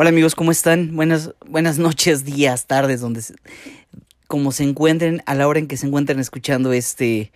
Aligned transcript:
Hola 0.00 0.10
amigos, 0.10 0.36
¿cómo 0.36 0.52
están? 0.52 0.94
Buenas, 0.94 1.34
buenas 1.44 1.78
noches, 1.78 2.24
días, 2.24 2.68
tardes, 2.68 3.00
donde 3.00 3.20
como 4.28 4.52
se 4.52 4.62
encuentren 4.62 5.24
a 5.26 5.34
la 5.34 5.48
hora 5.48 5.58
en 5.58 5.66
que 5.66 5.76
se 5.76 5.88
encuentren 5.88 6.20
escuchando 6.20 6.72
este, 6.72 7.32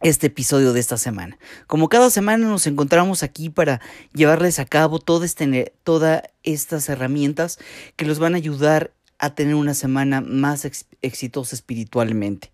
este 0.00 0.26
episodio 0.26 0.72
de 0.72 0.80
esta 0.80 0.96
semana. 0.96 1.38
Como 1.68 1.88
cada 1.88 2.10
semana 2.10 2.48
nos 2.48 2.66
encontramos 2.66 3.22
aquí 3.22 3.50
para 3.50 3.80
llevarles 4.12 4.58
a 4.58 4.64
cabo 4.64 4.98
todo 4.98 5.22
este, 5.22 5.72
todas 5.84 6.24
estas 6.42 6.88
herramientas 6.88 7.60
que 7.94 8.04
los 8.04 8.18
van 8.18 8.34
a 8.34 8.38
ayudar 8.38 8.90
a 9.20 9.36
tener 9.36 9.54
una 9.54 9.74
semana 9.74 10.20
más 10.20 10.68
exitosa 11.02 11.54
espiritualmente. 11.54 12.50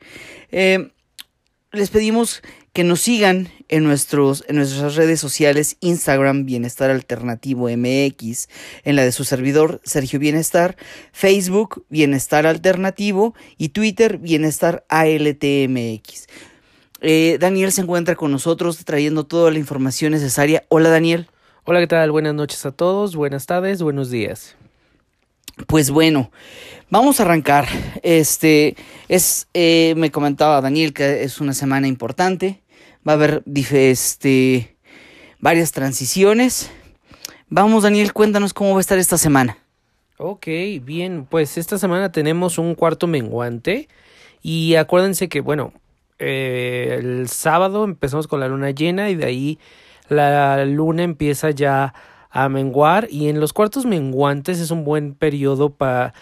Eh, 0.50 0.92
les 1.72 1.88
pedimos 1.88 2.42
que 2.72 2.84
nos 2.84 3.00
sigan 3.00 3.48
en, 3.68 3.84
nuestros, 3.84 4.44
en 4.48 4.56
nuestras 4.56 4.94
redes 4.94 5.20
sociales, 5.20 5.76
Instagram 5.80 6.44
Bienestar 6.44 6.90
Alternativo 6.90 7.68
MX, 7.68 8.48
en 8.84 8.96
la 8.96 9.04
de 9.04 9.12
su 9.12 9.24
servidor 9.24 9.80
Sergio 9.84 10.18
Bienestar, 10.18 10.76
Facebook 11.12 11.84
Bienestar 11.88 12.46
Alternativo 12.46 13.34
y 13.58 13.70
Twitter 13.70 14.18
Bienestar 14.18 14.84
ALTMX. 14.88 16.26
Eh, 17.00 17.38
Daniel 17.40 17.72
se 17.72 17.80
encuentra 17.80 18.14
con 18.14 18.30
nosotros 18.30 18.84
trayendo 18.84 19.24
toda 19.24 19.50
la 19.50 19.58
información 19.58 20.12
necesaria. 20.12 20.64
Hola 20.68 20.90
Daniel. 20.90 21.28
Hola, 21.64 21.80
¿qué 21.80 21.86
tal? 21.86 22.10
Buenas 22.10 22.34
noches 22.34 22.64
a 22.66 22.72
todos, 22.72 23.16
buenas 23.16 23.46
tardes, 23.46 23.82
buenos 23.82 24.10
días. 24.10 24.56
Pues 25.66 25.90
bueno, 25.90 26.30
vamos 26.88 27.20
a 27.20 27.24
arrancar. 27.24 27.66
Este 28.02 28.76
es, 29.08 29.46
eh, 29.54 29.94
me 29.96 30.10
comentaba 30.10 30.60
Daniel 30.60 30.92
que 30.92 31.22
es 31.22 31.40
una 31.40 31.52
semana 31.52 31.86
importante. 31.86 32.59
Va 33.06 33.12
a 33.12 33.14
haber 33.14 33.42
este, 33.46 34.76
varias 35.38 35.72
transiciones. 35.72 36.70
Vamos, 37.48 37.82
Daniel, 37.82 38.12
cuéntanos 38.12 38.52
cómo 38.54 38.72
va 38.72 38.78
a 38.78 38.80
estar 38.80 38.98
esta 38.98 39.18
semana. 39.18 39.58
Ok, 40.18 40.46
bien, 40.82 41.26
pues 41.28 41.56
esta 41.56 41.78
semana 41.78 42.12
tenemos 42.12 42.58
un 42.58 42.74
cuarto 42.74 43.06
menguante. 43.06 43.88
Y 44.42 44.74
acuérdense 44.74 45.28
que, 45.28 45.40
bueno, 45.40 45.72
eh, 46.18 46.96
el 46.98 47.28
sábado 47.28 47.84
empezamos 47.84 48.26
con 48.26 48.40
la 48.40 48.48
luna 48.48 48.70
llena 48.70 49.08
y 49.08 49.16
de 49.16 49.24
ahí 49.24 49.58
la 50.08 50.64
luna 50.66 51.02
empieza 51.02 51.50
ya 51.50 51.94
a 52.30 52.48
menguar 52.48 53.08
y 53.10 53.28
en 53.28 53.40
los 53.40 53.52
cuartos 53.52 53.86
menguantes 53.86 54.60
es 54.60 54.70
un 54.70 54.84
buen 54.84 55.14
periodo 55.14 55.70
para 55.70 56.14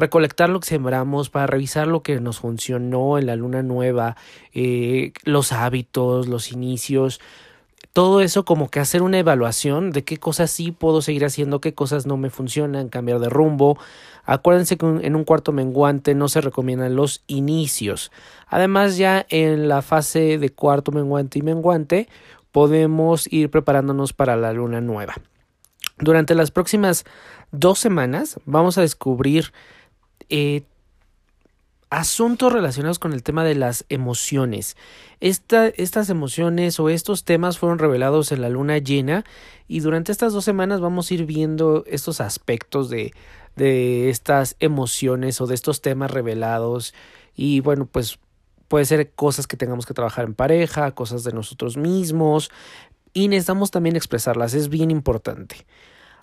recolectar 0.00 0.48
lo 0.48 0.60
que 0.60 0.68
sembramos, 0.68 1.30
para 1.30 1.46
revisar 1.46 1.86
lo 1.86 2.02
que 2.02 2.20
nos 2.20 2.40
funcionó 2.40 3.18
en 3.18 3.26
la 3.26 3.36
luna 3.36 3.62
nueva, 3.62 4.16
eh, 4.52 5.12
los 5.24 5.52
hábitos, 5.52 6.28
los 6.28 6.52
inicios, 6.52 7.20
todo 7.92 8.20
eso 8.20 8.44
como 8.44 8.70
que 8.70 8.78
hacer 8.78 9.02
una 9.02 9.18
evaluación 9.18 9.90
de 9.90 10.04
qué 10.04 10.16
cosas 10.18 10.50
sí 10.50 10.70
puedo 10.70 11.02
seguir 11.02 11.24
haciendo, 11.24 11.60
qué 11.60 11.74
cosas 11.74 12.06
no 12.06 12.16
me 12.16 12.30
funcionan, 12.30 12.88
cambiar 12.88 13.18
de 13.18 13.28
rumbo. 13.28 13.78
Acuérdense 14.24 14.76
que 14.76 14.86
en 14.86 15.16
un 15.16 15.24
cuarto 15.24 15.50
menguante 15.50 16.14
no 16.14 16.28
se 16.28 16.40
recomiendan 16.40 16.94
los 16.94 17.24
inicios. 17.26 18.12
Además 18.46 18.96
ya 18.96 19.26
en 19.28 19.68
la 19.68 19.82
fase 19.82 20.38
de 20.38 20.50
cuarto 20.50 20.92
menguante 20.92 21.40
y 21.40 21.42
menguante 21.42 22.08
podemos 22.52 23.30
ir 23.32 23.50
preparándonos 23.50 24.12
para 24.12 24.36
la 24.36 24.52
luna 24.52 24.80
nueva. 24.80 25.14
Durante 25.98 26.34
las 26.34 26.52
próximas 26.52 27.04
dos 27.50 27.80
semanas 27.80 28.38
vamos 28.46 28.78
a 28.78 28.82
descubrir 28.82 29.52
eh, 30.30 30.62
asuntos 31.90 32.52
relacionados 32.52 32.98
con 33.00 33.12
el 33.12 33.22
tema 33.22 33.44
de 33.44 33.56
las 33.56 33.84
emociones. 33.88 34.76
estas 35.20 36.08
emociones 36.08 36.78
o 36.80 36.88
estos 36.88 37.24
temas 37.24 37.58
fueron 37.58 37.78
revelados 37.78 38.32
en 38.32 38.40
la 38.40 38.48
luna 38.48 38.78
llena 38.78 39.24
y 39.68 39.80
durante 39.80 40.12
estas 40.12 40.32
dos 40.32 40.44
semanas 40.44 40.80
vamos 40.80 41.10
a 41.10 41.14
ir 41.14 41.26
viendo 41.26 41.84
estos 41.86 42.20
aspectos 42.20 42.88
de, 42.90 43.12
de 43.56 44.08
estas 44.08 44.56
emociones 44.60 45.40
o 45.40 45.46
de 45.46 45.56
estos 45.56 45.82
temas 45.82 46.10
revelados 46.10 46.94
y 47.34 47.60
bueno 47.60 47.86
pues 47.86 48.18
puede 48.68 48.84
ser 48.84 49.10
cosas 49.10 49.48
que 49.48 49.56
tengamos 49.56 49.84
que 49.84 49.94
trabajar 49.94 50.24
en 50.26 50.34
pareja, 50.34 50.92
cosas 50.92 51.24
de 51.24 51.32
nosotros 51.32 51.76
mismos 51.76 52.52
y 53.12 53.26
necesitamos 53.26 53.72
también 53.72 53.96
expresarlas, 53.96 54.54
es 54.54 54.68
bien 54.68 54.92
importante. 54.92 55.66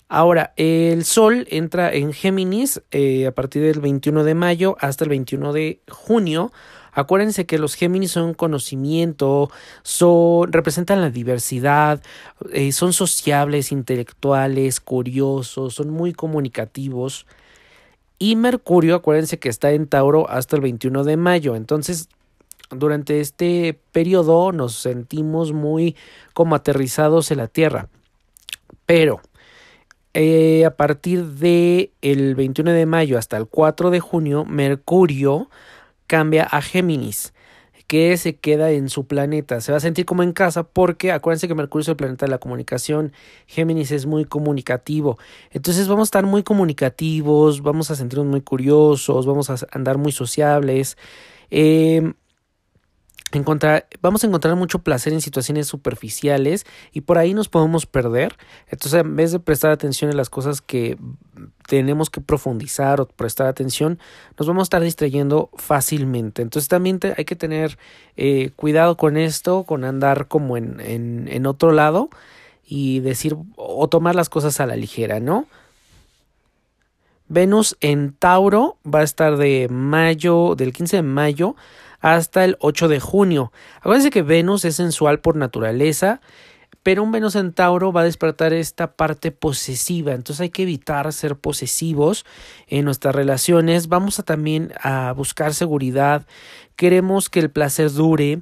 Ahora, 0.08 0.54
el 0.56 1.04
Sol 1.04 1.46
entra 1.50 1.92
en 1.92 2.14
Géminis 2.14 2.80
eh, 2.92 3.26
a 3.26 3.32
partir 3.32 3.62
del 3.62 3.80
21 3.80 4.24
de 4.24 4.34
mayo 4.34 4.76
hasta 4.80 5.04
el 5.04 5.10
21 5.10 5.52
de 5.52 5.80
junio. 5.90 6.50
Acuérdense 6.92 7.44
que 7.44 7.58
los 7.58 7.74
Géminis 7.74 8.12
son 8.12 8.32
conocimiento, 8.32 9.50
son, 9.82 10.50
representan 10.50 11.02
la 11.02 11.10
diversidad, 11.10 12.02
eh, 12.52 12.72
son 12.72 12.94
sociables, 12.94 13.70
intelectuales, 13.70 14.80
curiosos, 14.80 15.74
son 15.74 15.90
muy 15.90 16.14
comunicativos. 16.14 17.26
Y 18.18 18.34
Mercurio, 18.34 18.96
acuérdense 18.96 19.38
que 19.38 19.50
está 19.50 19.72
en 19.72 19.86
Tauro 19.86 20.28
hasta 20.30 20.56
el 20.56 20.62
21 20.62 21.04
de 21.04 21.18
mayo. 21.18 21.54
Entonces, 21.54 22.08
durante 22.70 23.20
este 23.20 23.78
periodo 23.92 24.52
nos 24.52 24.74
sentimos 24.74 25.52
muy 25.52 25.96
como 26.32 26.54
aterrizados 26.54 27.30
en 27.30 27.38
la 27.38 27.46
Tierra. 27.48 27.88
Pero 28.86 29.20
eh, 30.20 30.64
a 30.64 30.74
partir 30.74 31.24
de 31.24 31.92
el 32.02 32.34
21 32.34 32.72
de 32.72 32.86
mayo 32.86 33.18
hasta 33.18 33.36
el 33.36 33.46
4 33.46 33.90
de 33.90 34.00
junio, 34.00 34.44
Mercurio 34.44 35.48
cambia 36.08 36.42
a 36.42 36.60
Géminis 36.60 37.32
que 37.86 38.16
se 38.16 38.36
queda 38.36 38.72
en 38.72 38.88
su 38.88 39.06
planeta. 39.06 39.60
Se 39.60 39.70
va 39.70 39.78
a 39.78 39.80
sentir 39.80 40.06
como 40.06 40.24
en 40.24 40.32
casa 40.32 40.64
porque 40.64 41.12
acuérdense 41.12 41.46
que 41.46 41.54
Mercurio 41.54 41.82
es 41.82 41.88
el 41.88 41.94
planeta 41.94 42.26
de 42.26 42.32
la 42.32 42.38
comunicación, 42.38 43.12
Géminis 43.46 43.92
es 43.92 44.06
muy 44.06 44.24
comunicativo. 44.24 45.18
Entonces 45.52 45.86
vamos 45.86 46.08
a 46.08 46.10
estar 46.10 46.26
muy 46.26 46.42
comunicativos, 46.42 47.62
vamos 47.62 47.92
a 47.92 47.94
sentirnos 47.94 48.26
muy 48.26 48.40
curiosos, 48.40 49.24
vamos 49.24 49.50
a 49.50 49.56
andar 49.70 49.98
muy 49.98 50.10
sociables. 50.10 50.98
Eh, 51.52 52.12
vamos 54.00 54.24
a 54.24 54.26
encontrar 54.26 54.56
mucho 54.56 54.80
placer 54.80 55.12
en 55.12 55.20
situaciones 55.20 55.66
superficiales 55.66 56.66
y 56.92 57.02
por 57.02 57.18
ahí 57.18 57.34
nos 57.34 57.48
podemos 57.48 57.86
perder. 57.86 58.36
Entonces, 58.68 59.00
en 59.00 59.16
vez 59.16 59.32
de 59.32 59.40
prestar 59.40 59.70
atención 59.70 60.10
en 60.10 60.16
las 60.16 60.30
cosas 60.30 60.60
que 60.60 60.98
tenemos 61.66 62.10
que 62.10 62.20
profundizar 62.20 63.00
o 63.00 63.06
prestar 63.06 63.46
atención, 63.46 63.98
nos 64.38 64.48
vamos 64.48 64.62
a 64.62 64.68
estar 64.68 64.82
distrayendo 64.82 65.50
fácilmente. 65.54 66.42
Entonces, 66.42 66.68
también 66.68 67.00
hay 67.16 67.24
que 67.24 67.36
tener 67.36 67.78
eh, 68.16 68.50
cuidado 68.56 68.96
con 68.96 69.16
esto, 69.16 69.64
con 69.64 69.84
andar 69.84 70.28
como 70.28 70.56
en, 70.56 70.80
en, 70.80 71.28
en 71.28 71.46
otro 71.46 71.72
lado 71.72 72.10
y 72.66 73.00
decir 73.00 73.36
o 73.56 73.88
tomar 73.88 74.14
las 74.14 74.28
cosas 74.28 74.60
a 74.60 74.66
la 74.66 74.76
ligera, 74.76 75.20
¿no? 75.20 75.46
Venus 77.28 77.76
en 77.80 78.12
Tauro 78.12 78.78
va 78.86 79.00
a 79.00 79.02
estar 79.02 79.36
de 79.36 79.68
mayo, 79.70 80.54
del 80.54 80.72
15 80.72 80.96
de 80.96 81.02
mayo 81.02 81.56
hasta 82.00 82.44
el 82.44 82.56
8 82.60 82.88
de 82.88 83.00
junio. 83.00 83.52
Acuérdense 83.80 84.10
que 84.10 84.22
Venus 84.22 84.64
es 84.64 84.76
sensual 84.76 85.20
por 85.20 85.36
naturaleza, 85.36 86.20
pero 86.82 87.02
un 87.02 87.12
Venus 87.12 87.34
en 87.34 87.52
Tauro 87.52 87.92
va 87.92 88.02
a 88.02 88.04
despertar 88.04 88.52
esta 88.52 88.92
parte 88.92 89.30
posesiva, 89.30 90.12
entonces 90.12 90.40
hay 90.40 90.50
que 90.50 90.62
evitar 90.62 91.12
ser 91.12 91.36
posesivos 91.36 92.24
en 92.66 92.84
nuestras 92.84 93.14
relaciones, 93.14 93.88
vamos 93.88 94.18
a 94.18 94.22
también 94.22 94.72
a 94.80 95.12
buscar 95.12 95.54
seguridad, 95.54 96.26
queremos 96.76 97.28
que 97.28 97.40
el 97.40 97.50
placer 97.50 97.92
dure 97.92 98.40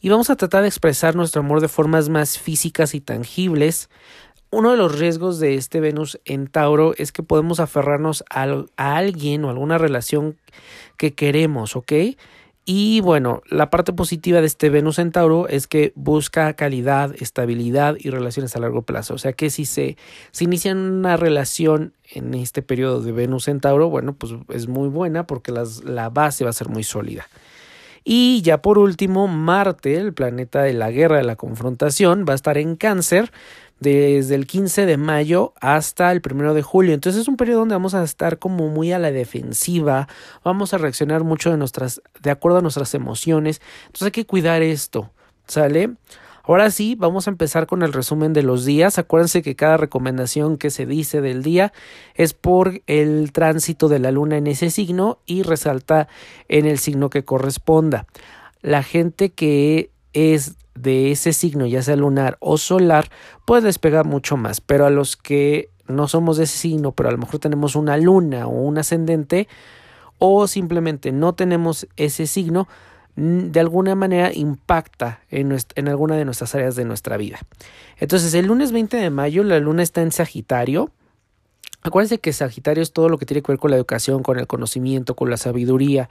y 0.00 0.08
vamos 0.10 0.30
a 0.30 0.36
tratar 0.36 0.62
de 0.62 0.68
expresar 0.68 1.16
nuestro 1.16 1.40
amor 1.40 1.60
de 1.60 1.68
formas 1.68 2.08
más 2.08 2.38
físicas 2.38 2.94
y 2.94 3.00
tangibles. 3.00 3.88
Uno 4.50 4.70
de 4.70 4.76
los 4.76 4.98
riesgos 4.98 5.40
de 5.40 5.56
este 5.56 5.80
Venus 5.80 6.20
en 6.24 6.46
Tauro 6.46 6.94
es 6.96 7.12
que 7.12 7.22
podemos 7.22 7.58
aferrarnos 7.58 8.24
a, 8.30 8.46
a 8.76 8.96
alguien 8.96 9.44
o 9.44 9.50
alguna 9.50 9.76
relación 9.76 10.38
que 10.96 11.14
queremos, 11.14 11.76
¿ok? 11.76 11.92
Y 12.70 13.00
bueno, 13.00 13.40
la 13.48 13.70
parte 13.70 13.94
positiva 13.94 14.42
de 14.42 14.46
este 14.46 14.68
Venus 14.68 14.98
en 14.98 15.10
Tauro 15.10 15.48
es 15.48 15.66
que 15.66 15.94
busca 15.94 16.52
calidad, 16.52 17.14
estabilidad 17.18 17.96
y 17.98 18.10
relaciones 18.10 18.54
a 18.54 18.58
largo 18.58 18.82
plazo. 18.82 19.14
O 19.14 19.18
sea 19.18 19.32
que 19.32 19.48
si 19.48 19.64
se, 19.64 19.96
inicia 20.38 20.72
una 20.72 21.16
relación 21.16 21.94
en 22.12 22.34
este 22.34 22.60
periodo 22.60 23.00
de 23.00 23.12
Venus 23.12 23.48
en 23.48 23.60
Tauro, 23.60 23.88
bueno, 23.88 24.12
pues 24.12 24.34
es 24.50 24.68
muy 24.68 24.90
buena 24.90 25.26
porque 25.26 25.50
las, 25.50 25.82
la 25.82 26.10
base 26.10 26.44
va 26.44 26.50
a 26.50 26.52
ser 26.52 26.68
muy 26.68 26.84
sólida. 26.84 27.26
Y 28.04 28.42
ya 28.42 28.60
por 28.60 28.76
último, 28.76 29.28
Marte, 29.28 29.96
el 29.96 30.12
planeta 30.12 30.62
de 30.62 30.74
la 30.74 30.90
guerra, 30.90 31.16
de 31.16 31.24
la 31.24 31.36
confrontación, 31.36 32.26
va 32.28 32.34
a 32.34 32.36
estar 32.36 32.58
en 32.58 32.76
cáncer 32.76 33.32
desde 33.80 34.34
el 34.34 34.46
15 34.46 34.86
de 34.86 34.96
mayo 34.96 35.52
hasta 35.60 36.10
el 36.12 36.20
1 36.24 36.54
de 36.54 36.62
julio. 36.62 36.94
Entonces 36.94 37.22
es 37.22 37.28
un 37.28 37.36
periodo 37.36 37.60
donde 37.60 37.74
vamos 37.74 37.94
a 37.94 38.02
estar 38.02 38.38
como 38.38 38.68
muy 38.68 38.92
a 38.92 38.98
la 38.98 39.10
defensiva, 39.10 40.08
vamos 40.44 40.74
a 40.74 40.78
reaccionar 40.78 41.24
mucho 41.24 41.50
de 41.50 41.56
nuestras 41.56 42.02
de 42.20 42.30
acuerdo 42.30 42.58
a 42.58 42.62
nuestras 42.62 42.94
emociones. 42.94 43.60
Entonces 43.86 44.06
hay 44.06 44.12
que 44.12 44.26
cuidar 44.26 44.62
esto, 44.62 45.10
¿sale? 45.46 45.90
Ahora 46.48 46.70
sí, 46.70 46.94
vamos 46.94 47.26
a 47.26 47.30
empezar 47.30 47.66
con 47.66 47.82
el 47.82 47.92
resumen 47.92 48.32
de 48.32 48.42
los 48.42 48.64
días. 48.64 48.98
Acuérdense 48.98 49.42
que 49.42 49.54
cada 49.54 49.76
recomendación 49.76 50.56
que 50.56 50.70
se 50.70 50.86
dice 50.86 51.20
del 51.20 51.42
día 51.42 51.74
es 52.14 52.32
por 52.32 52.80
el 52.86 53.32
tránsito 53.32 53.88
de 53.88 53.98
la 53.98 54.12
luna 54.12 54.38
en 54.38 54.46
ese 54.46 54.70
signo 54.70 55.18
y 55.26 55.42
resalta 55.42 56.08
en 56.48 56.64
el 56.64 56.78
signo 56.78 57.10
que 57.10 57.22
corresponda. 57.22 58.06
La 58.62 58.82
gente 58.82 59.28
que 59.28 59.90
es 60.14 60.56
de 60.82 61.10
ese 61.10 61.32
signo, 61.32 61.66
ya 61.66 61.82
sea 61.82 61.96
lunar 61.96 62.36
o 62.40 62.58
solar, 62.58 63.08
puede 63.44 63.62
despegar 63.62 64.04
mucho 64.04 64.36
más, 64.36 64.60
pero 64.60 64.86
a 64.86 64.90
los 64.90 65.16
que 65.16 65.70
no 65.86 66.08
somos 66.08 66.36
de 66.36 66.44
ese 66.44 66.58
signo, 66.58 66.92
pero 66.92 67.08
a 67.08 67.12
lo 67.12 67.18
mejor 67.18 67.40
tenemos 67.40 67.74
una 67.74 67.96
luna 67.96 68.46
o 68.46 68.50
un 68.50 68.78
ascendente, 68.78 69.48
o 70.18 70.46
simplemente 70.46 71.12
no 71.12 71.34
tenemos 71.34 71.86
ese 71.96 72.26
signo, 72.26 72.68
de 73.16 73.58
alguna 73.58 73.96
manera 73.96 74.32
impacta 74.32 75.20
en, 75.28 75.56
en, 75.74 75.88
alguna 75.88 76.16
de 76.16 76.24
nuestras 76.24 76.54
áreas 76.54 76.76
de 76.76 76.84
nuestra 76.84 77.16
vida. 77.16 77.40
Entonces, 77.98 78.32
el 78.34 78.46
lunes 78.46 78.70
20 78.70 78.96
de 78.96 79.10
mayo, 79.10 79.42
la 79.42 79.58
luna 79.58 79.82
está 79.82 80.02
en 80.02 80.12
Sagitario. 80.12 80.92
Acuérdense 81.82 82.18
que 82.18 82.32
Sagitario 82.32 82.80
es 82.80 82.92
todo 82.92 83.08
lo 83.08 83.18
que 83.18 83.26
tiene 83.26 83.42
que 83.42 83.50
ver 83.50 83.58
con 83.58 83.72
la 83.72 83.76
educación, 83.76 84.22
con 84.22 84.38
el 84.38 84.46
conocimiento, 84.46 85.16
con 85.16 85.30
la 85.30 85.36
sabiduría. 85.36 86.08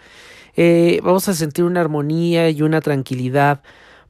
Eh, 0.58 1.00
vamos 1.02 1.30
a 1.30 1.34
sentir 1.34 1.64
una 1.64 1.80
armonía 1.80 2.50
y 2.50 2.62
una 2.62 2.82
tranquilidad 2.82 3.62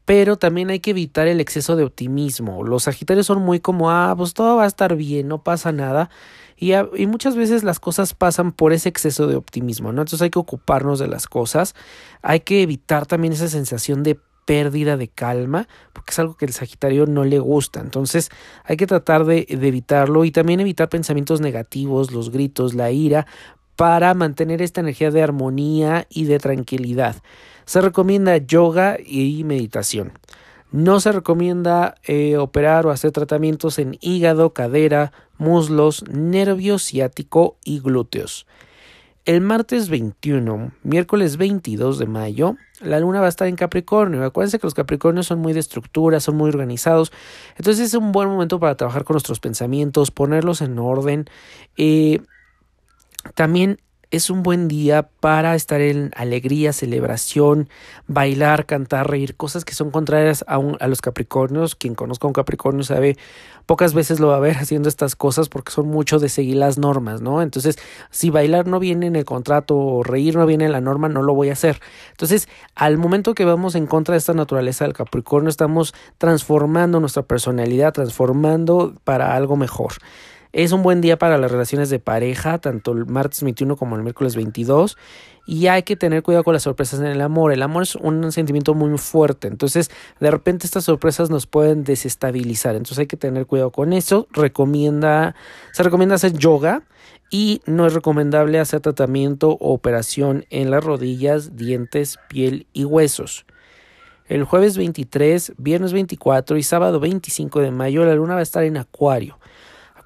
pero 0.07 0.38
también 0.38 0.69
hay 0.69 0.80
que 0.80 0.92
evitar 0.92 1.27
el 1.27 1.42
exceso 1.42 1.75
de 1.75 1.83
optimismo. 1.83 2.63
Los 2.63 2.83
Sagitarios 2.83 3.25
son 3.25 3.42
muy 3.42 3.59
como, 3.59 3.92
ah, 3.92 4.13
pues 4.15 4.33
todo 4.33 4.56
va 4.56 4.63
a 4.63 4.68
estar 4.68 4.95
bien, 4.95 5.27
no 5.27 5.44
pasa 5.44 5.74
nada. 5.74 6.09
Y, 6.56 6.71
muchas 7.07 7.36
veces 7.36 7.65
las 7.65 7.81
cosas 7.81 8.13
pasan 8.13 8.54
por 8.54 8.71
ese 8.71 8.88
exceso 8.88 9.27
de 9.27 9.36
optimismo, 9.36 9.92
¿no? 9.92 10.04
Entonces 10.04 10.21
hay 10.21 10.30
que 10.30 10.39
ocuparnos 10.39 11.00
de 11.00 11.09
las 11.09 11.27
cosas, 11.27 11.75
hay 12.21 12.39
que 12.39 12.62
evitar 12.62 13.06
también 13.06 13.33
esa 13.33 13.50
sensación 13.50 14.01
de 14.04 14.18
pérdida 14.45 14.95
de 14.95 15.09
calma, 15.09 15.68
porque 15.92 16.12
es 16.12 16.19
algo 16.19 16.38
que 16.38 16.45
el 16.45 16.54
Sagitario 16.54 17.06
no 17.06 17.25
le 17.25 17.39
gusta. 17.39 17.81
Entonces 17.81 18.30
hay 18.63 18.77
que 18.77 18.88
tratar 18.88 19.25
de 19.25 19.45
evitarlo 19.50 20.24
y 20.24 20.31
también 20.31 20.62
evitar 20.62 20.88
pensamientos 20.88 21.42
negativos, 21.42 22.13
los 22.13 22.31
gritos, 22.31 22.75
la 22.75 22.92
ira, 22.92 23.27
para 23.77 24.13
mantener 24.15 24.62
esta 24.62 24.81
energía 24.81 25.12
de 25.12 25.24
armonía 25.24 26.07
y 26.09 26.25
de 26.25 26.39
tranquilidad. 26.39 27.15
Se 27.65 27.79
recomienda 27.79 28.35
yoga 28.35 28.97
y 29.06 29.44
meditación. 29.45 30.12
No 30.71 31.00
se 31.00 31.13
recomienda 31.13 31.95
eh, 32.03 32.35
operar 32.38 32.85
o 32.85 32.91
hacer 32.91 33.12
tratamientos 33.12 33.79
en 33.79 33.97
hígado, 34.01 34.53
cadera, 34.53 35.13
muslos, 35.38 36.03
nervio 36.09 36.79
ciático 36.79 37.56
y 37.63 37.79
glúteos. 37.79 38.47
El 39.25 39.41
martes 39.41 39.89
21, 39.89 40.71
miércoles 40.83 41.38
22 41.38 42.00
de 42.00 42.06
mayo, 42.06 42.56
la 42.81 43.00
luna 43.00 43.19
va 43.19 43.27
a 43.27 43.30
estar 43.30 43.47
en 43.47 43.57
Capricornio. 43.57 44.23
Acuérdense 44.23 44.57
que 44.57 44.65
los 44.65 44.73
Capricornios 44.73 45.27
son 45.27 45.39
muy 45.39 45.53
de 45.53 45.59
estructura, 45.59 46.19
son 46.19 46.35
muy 46.35 46.50
organizados. 46.50 47.12
Entonces 47.57 47.88
es 47.88 47.94
un 47.94 48.12
buen 48.12 48.30
momento 48.30 48.59
para 48.59 48.75
trabajar 48.75 49.03
con 49.03 49.13
nuestros 49.15 49.39
pensamientos, 49.39 50.12
ponerlos 50.12 50.62
en 50.62 50.80
orden. 50.80 51.25
Eh, 51.75 52.21
también 53.35 53.79
es 54.09 54.29
un 54.29 54.41
buen 54.41 54.69
día 54.69 55.09
para 55.19 55.56
estar 55.56 55.81
en 55.81 56.12
alegría, 56.15 56.71
celebración, 56.71 57.68
bailar, 58.07 58.65
cantar, 58.65 59.09
reír, 59.09 59.35
cosas 59.35 59.65
que 59.65 59.74
son 59.74 59.91
contrarias 59.91 60.45
a, 60.47 60.56
a, 60.56 60.88
los 60.88 61.01
Capricornios. 61.01 61.75
Quien 61.75 61.94
conozca 61.94 62.25
a 62.25 62.29
un 62.29 62.33
Capricornio 62.33 62.83
sabe, 62.83 63.18
pocas 63.65 63.94
veces 63.94 64.21
lo 64.21 64.27
va 64.27 64.38
a 64.38 64.39
ver 64.39 64.56
haciendo 64.59 64.88
estas 64.88 65.15
cosas 65.18 65.50
porque 65.50 65.74
son 65.74 65.89
mucho 65.89 66.19
de 66.19 66.29
seguir 66.29 66.56
las 66.56 66.77
normas, 66.77 67.21
¿no? 67.21 67.41
Entonces, 67.41 67.77
si 68.09 68.29
bailar 68.29 68.65
no 68.65 68.79
viene 68.79 69.07
en 69.07 69.18
el 69.18 69.25
contrato 69.25 69.75
o 69.75 70.03
reír 70.03 70.38
no 70.38 70.45
viene 70.45 70.65
en 70.65 70.71
la 70.71 70.81
norma, 70.81 71.09
no 71.09 71.21
lo 71.21 71.33
voy 71.33 71.50
a 71.50 71.53
hacer. 71.53 71.81
Entonces, 72.12 72.47
al 72.75 72.97
momento 72.97 73.35
que 73.35 73.44
vamos 73.44 73.75
en 73.75 73.88
contra 73.88 74.13
de 74.13 74.19
esta 74.19 74.33
naturaleza 74.33 74.85
del 74.85 74.94
Capricornio, 74.94 75.50
estamos 75.50 75.94
transformando 76.18 77.01
nuestra 77.01 77.23
personalidad, 77.23 77.91
transformando 77.91 78.94
para 79.03 79.35
algo 79.35 79.57
mejor. 79.57 79.95
Es 80.53 80.71
un 80.71 80.83
buen 80.83 81.01
día 81.01 81.17
para 81.17 81.38
las 81.38 81.51
relaciones 81.51 81.89
de 81.89 81.99
pareja, 81.99 82.57
tanto 82.57 82.94
el 82.94 83.05
martes 83.05 83.44
21 83.44 83.75
como 83.75 83.95
el 83.95 84.03
miércoles 84.03 84.35
22. 84.35 84.97
Y 85.45 85.67
hay 85.67 85.83
que 85.83 85.95
tener 85.95 86.23
cuidado 86.23 86.44
con 86.44 86.53
las 86.53 86.63
sorpresas 86.63 86.99
en 86.99 87.05
el 87.05 87.21
amor. 87.21 87.53
El 87.53 87.61
amor 87.61 87.83
es 87.83 87.95
un 87.95 88.31
sentimiento 88.31 88.73
muy 88.73 88.97
fuerte. 88.97 89.47
Entonces, 89.47 89.89
de 90.19 90.31
repente 90.31 90.65
estas 90.65 90.83
sorpresas 90.83 91.29
nos 91.29 91.47
pueden 91.47 91.83
desestabilizar. 91.83 92.75
Entonces 92.75 92.99
hay 92.99 93.07
que 93.07 93.17
tener 93.17 93.45
cuidado 93.45 93.71
con 93.71 93.94
eso. 93.94 94.27
Recomienda, 94.31 95.35
se 95.71 95.83
recomienda 95.83 96.15
hacer 96.15 96.33
yoga 96.33 96.83
y 97.29 97.61
no 97.65 97.85
es 97.85 97.94
recomendable 97.94 98.59
hacer 98.59 98.81
tratamiento 98.81 99.51
o 99.51 99.73
operación 99.73 100.45
en 100.49 100.71
las 100.71 100.83
rodillas, 100.83 101.55
dientes, 101.55 102.19
piel 102.29 102.67
y 102.73 102.85
huesos. 102.85 103.45
El 104.27 104.44
jueves 104.44 104.77
23, 104.77 105.53
viernes 105.57 105.94
24 105.94 106.57
y 106.57 106.63
sábado 106.63 106.99
25 106.99 107.61
de 107.61 107.71
mayo 107.71 108.05
la 108.05 108.15
luna 108.15 108.33
va 108.33 108.41
a 108.41 108.44
estar 108.44 108.63
en 108.65 108.75
Acuario. 108.75 109.39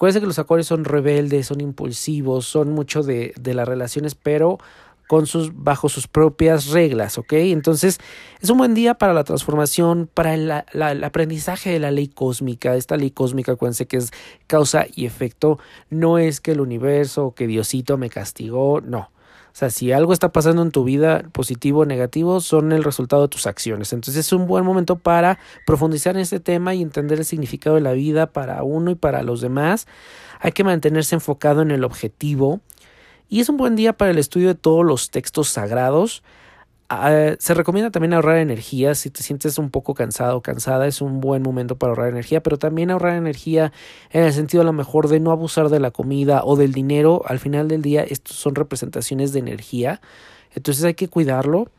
Acuérdense 0.01 0.21
que 0.21 0.25
los 0.25 0.39
acuarios 0.39 0.65
son 0.65 0.83
rebeldes, 0.83 1.45
son 1.45 1.62
impulsivos, 1.62 2.48
son 2.48 2.71
mucho 2.71 3.03
de, 3.03 3.36
de 3.39 3.53
las 3.53 3.68
relaciones, 3.68 4.15
pero 4.15 4.57
con 5.07 5.27
sus, 5.27 5.56
bajo 5.56 5.89
sus 5.89 6.07
propias 6.07 6.69
reglas, 6.69 7.19
¿ok? 7.19 7.33
Entonces 7.33 8.00
es 8.42 8.50
un 8.50 8.57
buen 8.57 8.74
día 8.74 8.95
para 8.95 9.13
la 9.13 9.24
transformación, 9.24 10.09
para 10.12 10.33
el, 10.33 10.51
el, 10.74 11.03
aprendizaje 11.03 11.69
de 11.69 11.77
la 11.77 11.92
ley 11.92 12.07
cósmica. 12.07 12.75
Esta 12.75 12.98
ley 12.98 13.12
cósmica, 13.12 13.51
acuérdense 13.51 13.86
que 13.86 13.98
es 13.98 14.09
causa 14.48 14.88
y 14.95 15.06
efecto, 15.06 15.59
no 15.92 16.18
es 16.18 16.42
que 16.42 16.53
el 16.53 16.62
universo 16.62 17.27
o 17.27 17.36
que 17.36 17.45
Diosito 17.45 18.00
me 18.00 18.09
castigó, 18.09 18.81
no. 18.81 19.12
O 19.53 19.56
sea, 19.56 19.69
si 19.69 19.92
algo 19.92 20.13
está 20.13 20.31
pasando 20.31 20.62
en 20.62 20.71
tu 20.71 20.86
vida, 20.86 21.24
positivo 21.33 21.81
o 21.81 21.86
negativo, 21.86 22.39
son 22.39 22.71
el 22.71 22.83
resultado 22.83 23.24
de 23.24 23.27
tus 23.27 23.48
acciones. 23.48 23.92
Entonces 23.92 24.25
es 24.25 24.31
un 24.31 24.48
buen 24.48 24.63
momento 24.63 24.98
para 24.98 25.39
profundizar 25.65 26.15
en 26.15 26.21
este 26.21 26.39
tema 26.39 26.74
y 26.74 26.81
entender 26.81 27.19
el 27.19 27.25
significado 27.25 27.75
de 27.75 27.81
la 27.81 27.92
vida 27.92 28.31
para 28.31 28.63
uno 28.63 28.92
y 28.92 28.95
para 28.95 29.24
los 29.24 29.42
demás. 29.42 29.88
Hay 30.39 30.53
que 30.53 30.63
mantenerse 30.63 31.15
enfocado 31.15 31.62
en 31.62 31.71
el 31.71 31.83
objetivo. 31.83 32.62
Y 33.27 33.42
es 33.42 33.50
un 33.50 33.57
buen 33.57 33.75
día 33.75 33.94
para 33.94 34.12
el 34.12 34.18
estudio 34.18 34.48
de 34.48 34.56
todos 34.56 34.86
los 34.86 35.12
textos 35.12 35.50
sagrados. 35.50 36.24
Ah, 36.93 37.38
se 37.39 37.53
recomienda 37.53 37.89
también 37.89 38.13
ahorrar 38.13 38.35
energía. 38.35 38.95
Si 38.95 39.09
te 39.09 39.23
sientes 39.23 39.57
un 39.57 39.69
poco 39.69 39.93
cansado 39.93 40.35
o 40.35 40.41
cansada, 40.41 40.88
es 40.88 40.99
un 40.99 41.21
buen 41.21 41.41
momento 41.41 41.77
para 41.77 41.91
ahorrar 41.91 42.09
energía, 42.09 42.43
pero 42.43 42.57
también 42.59 42.91
ahorrar 42.91 43.15
energía 43.15 43.71
en 44.09 44.25
el 44.25 44.33
sentido 44.33 44.59
a 44.59 44.65
lo 44.65 44.73
mejor 44.73 45.07
de 45.07 45.21
no 45.21 45.31
abusar 45.31 45.69
de 45.69 45.79
la 45.79 45.91
comida 45.91 46.41
o 46.43 46.57
del 46.57 46.73
dinero. 46.73 47.21
Al 47.25 47.39
final 47.39 47.69
del 47.69 47.81
día, 47.81 48.03
estos 48.03 48.35
son 48.35 48.55
representaciones 48.55 49.31
de 49.31 49.39
energía. 49.39 50.01
Entonces 50.53 50.83
hay 50.83 50.95
que 50.95 51.07
cuidarlo. 51.07 51.69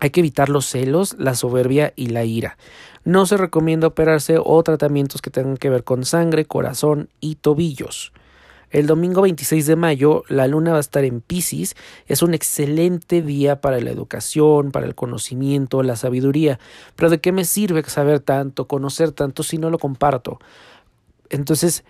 Hay 0.00 0.10
que 0.10 0.18
evitar 0.18 0.48
los 0.48 0.66
celos, 0.66 1.14
la 1.20 1.36
soberbia 1.36 1.92
y 1.94 2.08
la 2.08 2.24
ira. 2.24 2.58
No 3.04 3.26
se 3.26 3.36
recomienda 3.36 3.86
operarse 3.86 4.38
o 4.42 4.60
tratamientos 4.64 5.22
que 5.22 5.30
tengan 5.30 5.56
que 5.56 5.70
ver 5.70 5.84
con 5.84 6.04
sangre, 6.04 6.46
corazón 6.46 7.10
y 7.20 7.36
tobillos. 7.36 8.12
El 8.76 8.86
domingo 8.86 9.22
26 9.22 9.64
de 9.64 9.74
mayo 9.74 10.22
la 10.28 10.46
luna 10.46 10.72
va 10.72 10.76
a 10.76 10.80
estar 10.80 11.02
en 11.02 11.22
Pisces. 11.22 11.74
Es 12.08 12.20
un 12.20 12.34
excelente 12.34 13.22
día 13.22 13.62
para 13.62 13.80
la 13.80 13.90
educación, 13.90 14.70
para 14.70 14.84
el 14.84 14.94
conocimiento, 14.94 15.82
la 15.82 15.96
sabiduría. 15.96 16.60
Pero 16.94 17.08
¿de 17.08 17.18
qué 17.18 17.32
me 17.32 17.46
sirve 17.46 17.82
saber 17.84 18.20
tanto, 18.20 18.68
conocer 18.68 19.12
tanto 19.12 19.42
si 19.44 19.56
no 19.56 19.70
lo 19.70 19.78
comparto? 19.78 20.40
Entonces, 21.30 21.86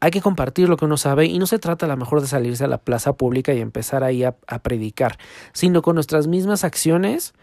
hay 0.00 0.10
que 0.10 0.20
compartir 0.20 0.68
lo 0.68 0.76
que 0.76 0.84
uno 0.84 0.96
sabe 0.96 1.26
y 1.26 1.38
no 1.38 1.46
se 1.46 1.60
trata 1.60 1.86
a 1.86 1.88
lo 1.88 1.96
mejor 1.96 2.20
de 2.20 2.26
salirse 2.26 2.64
a 2.64 2.68
la 2.68 2.78
plaza 2.78 3.12
pública 3.12 3.54
y 3.54 3.60
empezar 3.60 4.02
ahí 4.02 4.24
a, 4.24 4.34
predicar, 4.64 5.16
sino 5.52 5.80
con 5.80 5.94
nuestras 5.94 6.26
mismas 6.26 6.64
acciones, 6.64 7.34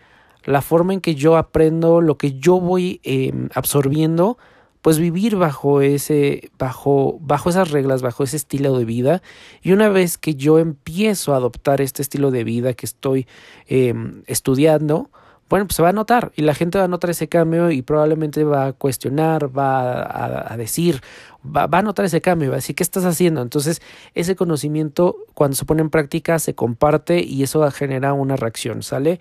la 0.43 0.61
forma 0.61 0.91
en 0.91 0.99
que 0.99 1.15
yo 1.15 1.37
aprendo, 1.37 2.01
lo 2.01 2.17
que 2.17 2.33
yo 2.33 2.59
voy 2.59 2.99
em, 3.05 3.47
absorbiendo, 3.53 4.37
pues 4.81 4.97
vivir 4.97 5.35
bajo 5.35 5.81
ese 5.81 6.51
bajo 6.57 7.17
bajo 7.21 7.49
esas 7.49 7.71
reglas, 7.71 8.01
bajo 8.01 8.23
ese 8.23 8.37
estilo 8.37 8.77
de 8.77 8.85
vida. 8.85 9.21
Y 9.61 9.71
una 9.71 9.89
vez 9.89 10.17
que 10.17 10.35
yo 10.35 10.59
empiezo 10.59 11.33
a 11.33 11.37
adoptar 11.37 11.81
este 11.81 12.01
estilo 12.01 12.31
de 12.31 12.43
vida 12.43 12.73
que 12.73 12.85
estoy 12.85 13.27
em, 13.67 14.23
estudiando, 14.27 15.09
bueno, 15.51 15.67
pues 15.67 15.75
se 15.75 15.81
va 15.81 15.89
a 15.89 15.91
notar 15.93 16.31
y 16.37 16.43
la 16.43 16.55
gente 16.55 16.77
va 16.77 16.85
a 16.85 16.87
notar 16.87 17.09
ese 17.09 17.27
cambio 17.27 17.71
y 17.71 17.81
probablemente 17.81 18.45
va 18.45 18.67
a 18.67 18.71
cuestionar, 18.71 19.55
va 19.55 20.49
a, 20.49 20.55
decir, 20.55 21.01
va, 21.45 21.67
a 21.69 21.81
notar 21.81 22.05
ese 22.05 22.21
cambio, 22.21 22.51
va 22.51 22.55
a 22.55 22.59
decir, 22.59 22.73
¿qué 22.73 22.83
estás 22.83 23.03
haciendo? 23.03 23.41
Entonces, 23.41 23.81
ese 24.15 24.37
conocimiento 24.37 25.17
cuando 25.33 25.57
se 25.57 25.65
pone 25.65 25.81
en 25.81 25.89
práctica 25.89 26.39
se 26.39 26.55
comparte 26.55 27.19
y 27.21 27.43
eso 27.43 27.69
genera 27.69 28.13
una 28.13 28.37
reacción, 28.37 28.81
¿sale? 28.81 29.19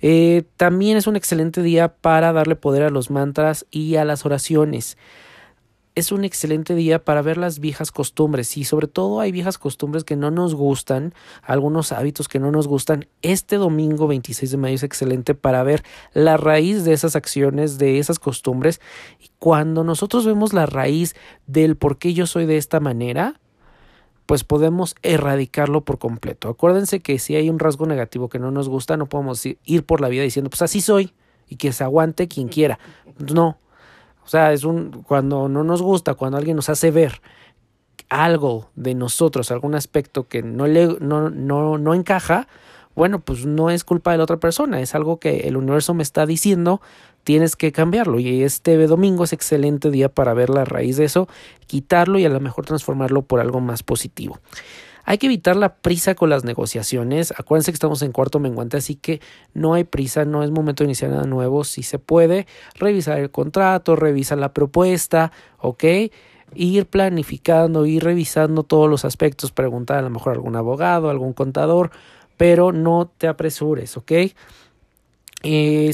Eh, 0.00 0.44
también 0.56 0.96
es 0.96 1.08
un 1.08 1.16
excelente 1.16 1.62
día 1.62 1.88
para 1.88 2.32
darle 2.32 2.54
poder 2.54 2.84
a 2.84 2.90
los 2.90 3.10
mantras 3.10 3.66
y 3.72 3.96
a 3.96 4.04
las 4.04 4.24
oraciones 4.24 4.96
es 5.94 6.12
un 6.12 6.24
excelente 6.24 6.74
día 6.74 7.04
para 7.04 7.22
ver 7.22 7.36
las 7.36 7.58
viejas 7.58 7.92
costumbres 7.92 8.56
y 8.56 8.64
sobre 8.64 8.86
todo 8.86 9.20
hay 9.20 9.30
viejas 9.30 9.58
costumbres 9.58 10.04
que 10.04 10.16
no 10.16 10.30
nos 10.30 10.54
gustan, 10.54 11.14
algunos 11.42 11.92
hábitos 11.92 12.28
que 12.28 12.38
no 12.38 12.50
nos 12.50 12.66
gustan. 12.66 13.06
Este 13.20 13.56
domingo 13.56 14.06
26 14.06 14.50
de 14.50 14.56
mayo 14.56 14.74
es 14.74 14.82
excelente 14.82 15.34
para 15.34 15.62
ver 15.62 15.82
la 16.14 16.36
raíz 16.36 16.84
de 16.84 16.94
esas 16.94 17.14
acciones, 17.14 17.78
de 17.78 17.98
esas 17.98 18.18
costumbres 18.18 18.80
y 19.20 19.30
cuando 19.38 19.84
nosotros 19.84 20.24
vemos 20.24 20.52
la 20.52 20.66
raíz 20.66 21.14
del 21.46 21.76
por 21.76 21.98
qué 21.98 22.14
yo 22.14 22.26
soy 22.26 22.46
de 22.46 22.56
esta 22.56 22.80
manera, 22.80 23.40
pues 24.24 24.44
podemos 24.44 24.94
erradicarlo 25.02 25.84
por 25.84 25.98
completo. 25.98 26.48
Acuérdense 26.48 27.00
que 27.00 27.18
si 27.18 27.36
hay 27.36 27.50
un 27.50 27.58
rasgo 27.58 27.84
negativo 27.86 28.30
que 28.30 28.38
no 28.38 28.50
nos 28.50 28.68
gusta, 28.68 28.96
no 28.96 29.06
podemos 29.06 29.44
ir 29.44 29.84
por 29.84 30.00
la 30.00 30.08
vida 30.08 30.22
diciendo, 30.22 30.48
pues 30.48 30.62
así 30.62 30.80
soy 30.80 31.12
y 31.48 31.56
que 31.56 31.72
se 31.72 31.84
aguante 31.84 32.28
quien 32.28 32.48
quiera. 32.48 32.78
No, 33.18 33.58
o 34.24 34.28
sea, 34.28 34.52
es 34.52 34.64
un 34.64 35.02
cuando 35.06 35.48
no 35.48 35.64
nos 35.64 35.82
gusta, 35.82 36.14
cuando 36.14 36.38
alguien 36.38 36.56
nos 36.56 36.68
hace 36.68 36.90
ver 36.90 37.20
algo 38.08 38.70
de 38.74 38.94
nosotros, 38.94 39.50
algún 39.50 39.74
aspecto 39.74 40.28
que 40.28 40.42
no 40.42 40.66
le 40.66 40.98
no, 41.00 41.30
no, 41.30 41.78
no 41.78 41.94
encaja, 41.94 42.46
bueno, 42.94 43.20
pues 43.20 43.46
no 43.46 43.70
es 43.70 43.84
culpa 43.84 44.12
de 44.12 44.18
la 44.18 44.24
otra 44.24 44.36
persona, 44.36 44.80
es 44.80 44.94
algo 44.94 45.18
que 45.18 45.48
el 45.48 45.56
universo 45.56 45.94
me 45.94 46.02
está 46.02 46.26
diciendo 46.26 46.80
tienes 47.24 47.56
que 47.56 47.72
cambiarlo 47.72 48.18
y 48.18 48.42
este 48.42 48.86
domingo 48.86 49.24
es 49.24 49.32
excelente 49.32 49.90
día 49.90 50.08
para 50.08 50.34
ver 50.34 50.50
la 50.50 50.64
raíz 50.64 50.96
de 50.96 51.04
eso, 51.04 51.28
quitarlo 51.66 52.18
y 52.18 52.24
a 52.24 52.28
lo 52.28 52.40
mejor 52.40 52.66
transformarlo 52.66 53.22
por 53.22 53.40
algo 53.40 53.60
más 53.60 53.82
positivo. 53.82 54.40
Hay 55.04 55.18
que 55.18 55.26
evitar 55.26 55.56
la 55.56 55.74
prisa 55.76 56.14
con 56.14 56.30
las 56.30 56.44
negociaciones. 56.44 57.32
Acuérdense 57.36 57.72
que 57.72 57.76
estamos 57.76 58.02
en 58.02 58.12
cuarto 58.12 58.38
menguante, 58.38 58.76
así 58.76 58.94
que 58.94 59.20
no 59.52 59.74
hay 59.74 59.84
prisa, 59.84 60.24
no 60.24 60.44
es 60.44 60.50
momento 60.50 60.84
de 60.84 60.88
iniciar 60.88 61.10
nada 61.10 61.24
nuevo. 61.24 61.64
Si 61.64 61.82
se 61.82 61.98
puede, 61.98 62.46
revisar 62.74 63.18
el 63.18 63.30
contrato, 63.30 63.96
revisar 63.96 64.38
la 64.38 64.52
propuesta, 64.52 65.32
¿ok? 65.58 65.84
Ir 66.54 66.86
planificando, 66.86 67.86
ir 67.86 68.04
revisando 68.04 68.62
todos 68.62 68.88
los 68.88 69.04
aspectos, 69.04 69.50
preguntar 69.50 69.98
a 69.98 70.02
lo 70.02 70.10
mejor 70.10 70.32
a 70.32 70.36
algún 70.36 70.54
abogado, 70.54 71.10
algún 71.10 71.32
contador, 71.32 71.90
pero 72.36 72.72
no 72.72 73.10
te 73.18 73.26
apresures, 73.26 73.96
¿ok? 73.96 74.12
Eh, 75.42 75.92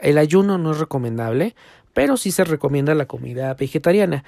el 0.00 0.18
ayuno 0.18 0.58
no 0.58 0.72
es 0.72 0.78
recomendable, 0.78 1.54
pero 1.94 2.16
sí 2.16 2.30
se 2.30 2.44
recomienda 2.44 2.94
la 2.94 3.06
comida 3.06 3.54
vegetariana 3.54 4.24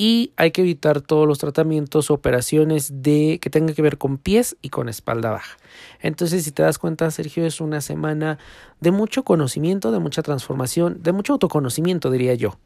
y 0.00 0.32
hay 0.36 0.52
que 0.52 0.60
evitar 0.60 1.00
todos 1.00 1.26
los 1.26 1.38
tratamientos, 1.38 2.12
operaciones 2.12 3.02
de 3.02 3.40
que 3.42 3.50
tengan 3.50 3.74
que 3.74 3.82
ver 3.82 3.98
con 3.98 4.16
pies 4.16 4.56
y 4.62 4.68
con 4.68 4.88
espalda 4.88 5.32
baja. 5.32 5.58
Entonces, 6.00 6.44
si 6.44 6.52
te 6.52 6.62
das 6.62 6.78
cuenta, 6.78 7.10
Sergio, 7.10 7.44
es 7.44 7.60
una 7.60 7.80
semana 7.80 8.38
de 8.80 8.92
mucho 8.92 9.24
conocimiento, 9.24 9.90
de 9.90 9.98
mucha 9.98 10.22
transformación, 10.22 11.02
de 11.02 11.10
mucho 11.10 11.32
autoconocimiento, 11.32 12.12
diría 12.12 12.34
yo. 12.34 12.60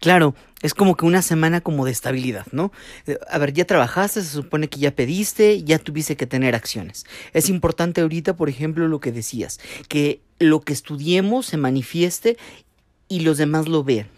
Claro, 0.00 0.34
es 0.62 0.72
como 0.72 0.96
que 0.96 1.04
una 1.04 1.20
semana 1.20 1.60
como 1.60 1.84
de 1.84 1.92
estabilidad, 1.92 2.46
¿no? 2.52 2.72
Eh, 3.06 3.18
a 3.30 3.36
ver, 3.36 3.52
ya 3.52 3.66
trabajaste, 3.66 4.22
se 4.22 4.30
supone 4.30 4.68
que 4.68 4.80
ya 4.80 4.96
pediste, 4.96 5.62
ya 5.62 5.78
tuviste 5.78 6.16
que 6.16 6.26
tener 6.26 6.54
acciones. 6.54 7.04
Es 7.34 7.50
importante 7.50 8.00
ahorita, 8.00 8.34
por 8.34 8.48
ejemplo, 8.48 8.88
lo 8.88 8.98
que 8.98 9.12
decías, 9.12 9.60
que 9.88 10.22
lo 10.38 10.62
que 10.62 10.72
estudiemos 10.72 11.44
se 11.44 11.58
manifieste 11.58 12.38
y 13.08 13.20
los 13.20 13.36
demás 13.36 13.68
lo 13.68 13.84
vean 13.84 14.08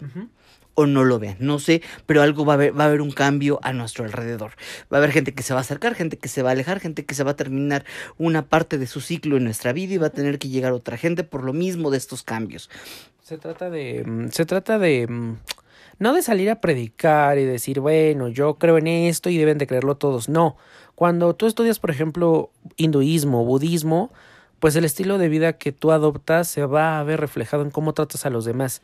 o 0.74 0.86
no 0.86 1.04
lo 1.04 1.18
vean, 1.18 1.36
no 1.40 1.58
sé, 1.58 1.82
pero 2.06 2.22
algo 2.22 2.44
va 2.44 2.54
a 2.54 2.56
haber, 2.56 2.78
va 2.78 2.84
a 2.84 2.86
haber 2.88 3.00
un 3.00 3.10
cambio 3.10 3.60
a 3.62 3.72
nuestro 3.72 4.04
alrededor. 4.04 4.52
Va 4.92 4.96
a 4.96 4.98
haber 4.98 5.12
gente 5.12 5.34
que 5.34 5.42
se 5.42 5.54
va 5.54 5.60
a 5.60 5.62
acercar, 5.62 5.94
gente 5.94 6.18
que 6.18 6.28
se 6.28 6.42
va 6.42 6.50
a 6.50 6.52
alejar, 6.52 6.80
gente 6.80 7.04
que 7.04 7.14
se 7.14 7.24
va 7.24 7.32
a 7.32 7.36
terminar 7.36 7.84
una 8.18 8.48
parte 8.48 8.78
de 8.78 8.86
su 8.86 9.00
ciclo 9.00 9.36
en 9.36 9.44
nuestra 9.44 9.72
vida 9.72 9.94
y 9.94 9.98
va 9.98 10.08
a 10.08 10.10
tener 10.10 10.38
que 10.38 10.48
llegar 10.48 10.72
otra 10.72 10.96
gente 10.96 11.24
por 11.24 11.44
lo 11.44 11.52
mismo 11.52 11.90
de 11.90 11.98
estos 11.98 12.22
cambios. 12.22 12.70
Se 13.22 13.38
trata 13.38 13.70
de 13.70 14.04
mm, 14.04 14.28
se 14.30 14.44
trata 14.44 14.78
de 14.78 15.06
mm, 15.08 15.36
no 15.98 16.12
de 16.12 16.22
salir 16.22 16.50
a 16.50 16.60
predicar 16.60 17.38
y 17.38 17.44
decir, 17.44 17.80
bueno, 17.80 18.28
yo 18.28 18.58
creo 18.58 18.78
en 18.78 18.86
esto 18.86 19.30
y 19.30 19.38
deben 19.38 19.58
de 19.58 19.66
creerlo 19.66 19.96
todos. 19.96 20.28
No. 20.28 20.56
Cuando 20.94 21.34
tú 21.34 21.46
estudias, 21.46 21.78
por 21.78 21.90
ejemplo, 21.90 22.50
hinduismo, 22.76 23.44
budismo, 23.44 24.12
pues 24.60 24.76
el 24.76 24.84
estilo 24.84 25.18
de 25.18 25.28
vida 25.28 25.54
que 25.54 25.72
tú 25.72 25.92
adoptas 25.92 26.48
se 26.48 26.64
va 26.66 26.98
a 26.98 27.04
ver 27.04 27.20
reflejado 27.20 27.62
en 27.62 27.70
cómo 27.70 27.92
tratas 27.92 28.26
a 28.26 28.30
los 28.30 28.44
demás. 28.44 28.82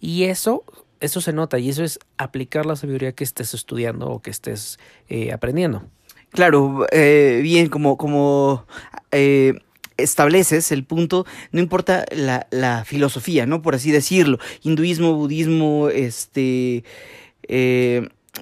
Y 0.00 0.24
eso 0.24 0.64
eso 1.02 1.20
se 1.20 1.32
nota 1.32 1.58
y 1.58 1.68
eso 1.68 1.84
es 1.84 1.98
aplicar 2.16 2.64
la 2.64 2.76
sabiduría 2.76 3.12
que 3.12 3.24
estés 3.24 3.54
estudiando 3.54 4.08
o 4.08 4.22
que 4.22 4.30
estés 4.30 4.78
eh, 5.08 5.32
aprendiendo. 5.32 5.82
Claro, 6.30 6.86
eh, 6.92 7.40
bien, 7.42 7.68
como, 7.68 7.98
como 7.98 8.64
eh, 9.10 9.54
estableces 9.98 10.72
el 10.72 10.84
punto, 10.84 11.26
no 11.50 11.60
importa 11.60 12.06
la, 12.12 12.46
la, 12.50 12.84
filosofía, 12.84 13.44
¿no? 13.44 13.60
Por 13.60 13.74
así 13.74 13.90
decirlo, 13.90 14.38
hinduismo, 14.62 15.12
budismo, 15.14 15.88
este, 15.90 16.84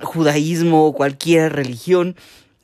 judaísmo, 0.02 0.92
cualquier 0.92 1.54
religión, 1.54 2.14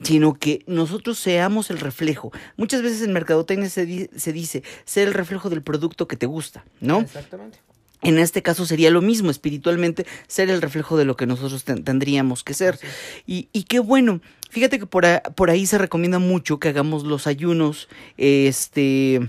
sino 0.03 0.35
que 0.35 0.63
nosotros 0.67 1.19
seamos 1.19 1.71
el 1.71 1.79
reflejo. 1.79 2.31
Muchas 2.57 2.83
veces 2.83 3.03
en 3.03 3.13
mercadotecnia 3.13 3.71
se, 3.71 4.11
se 4.15 4.33
dice 4.33 4.63
ser 4.85 5.09
el 5.09 5.15
reflejo 5.15 5.51
del 5.51 5.63
producto 5.63 6.07
que 6.07 6.17
te 6.17 6.27
gusta, 6.27 6.65
¿no? 6.81 7.01
Exactamente. 7.01 7.66
En 8.07 8.21
este 8.21 8.41
caso 8.41 8.67
sería 8.67 8.93
lo 8.93 9.03
mismo, 9.03 9.33
espiritualmente, 9.33 10.07
ser 10.29 10.49
el 10.49 10.63
reflejo 10.63 10.97
de 10.97 11.05
lo 11.05 11.17
que 11.17 11.27
nosotros 11.27 11.65
tendríamos 11.65 12.45
que 12.45 12.55
ser. 12.55 12.79
Y, 13.27 13.49
y, 13.53 13.65
qué 13.65 13.81
bueno, 13.81 14.21
fíjate 14.49 14.79
que 14.79 14.87
por, 14.87 15.05
por, 15.35 15.51
ahí 15.51 15.67
se 15.67 15.77
recomienda 15.77 16.21
mucho 16.21 16.61
que 16.61 16.69
hagamos 16.69 17.03
los 17.03 17.27
ayunos, 17.27 17.89
este 18.17 19.29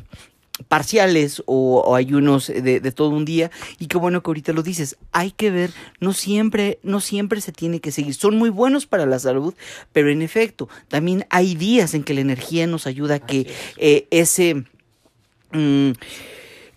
parciales 0.67 1.41
o, 1.47 1.95
ayunos 1.95 2.47
de, 2.47 2.79
de, 2.79 2.91
todo 2.91 3.09
un 3.09 3.25
día. 3.25 3.49
Y 3.79 3.87
qué 3.87 3.97
bueno 3.97 4.21
que 4.21 4.29
ahorita 4.29 4.53
lo 4.53 4.61
dices 4.61 4.95
hay 5.11 5.31
que 5.31 5.49
ver 5.49 5.71
no 5.99 6.13
siempre 6.13 6.77
no 6.83 6.99
siempre 7.01 7.41
se 7.41 7.51
tiene 7.51 7.79
que 7.79 7.91
seguir. 7.91 8.13
Son 8.13 8.37
muy 8.37 8.51
buenos 8.51 8.85
para 8.85 9.07
la 9.07 9.17
salud 9.17 9.55
pero 9.91 10.11
en 10.11 10.21
efecto 10.21 10.69
también 10.87 11.25
hay 11.31 11.55
días 11.55 11.95
en 11.95 12.03
que 12.03 12.13
la 12.13 12.21
energía 12.21 12.67
nos 12.67 12.85
ayuda 12.85 13.15
a 13.15 13.19
que 13.19 13.47
eh, 13.77 14.07
ese 14.11 14.65
mm, 15.51 15.91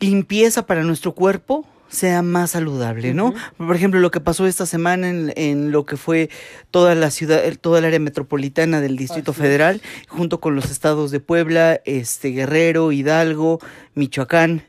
limpieza 0.00 0.66
para 0.66 0.82
nuestro 0.82 1.14
cuerpo 1.14 1.66
sea 1.90 2.22
más 2.22 2.52
saludable, 2.52 3.12
¿no? 3.14 3.34
Por 3.58 3.74
ejemplo, 3.74 4.00
lo 4.00 4.10
que 4.10 4.20
pasó 4.20 4.46
esta 4.46 4.64
semana 4.64 5.10
en, 5.10 5.32
en, 5.36 5.72
lo 5.72 5.84
que 5.84 5.96
fue 5.96 6.30
toda 6.70 6.94
la 6.94 7.10
ciudad, 7.10 7.42
toda 7.60 7.80
el 7.80 7.84
área 7.84 7.98
metropolitana 7.98 8.80
del 8.80 8.96
Distrito 8.96 9.32
Federal, 9.32 9.82
junto 10.08 10.40
con 10.40 10.54
los 10.54 10.70
estados 10.70 11.10
de 11.10 11.20
Puebla, 11.20 11.80
este 11.84 12.28
Guerrero, 12.28 12.92
Hidalgo, 12.92 13.58
Michoacán, 13.94 14.62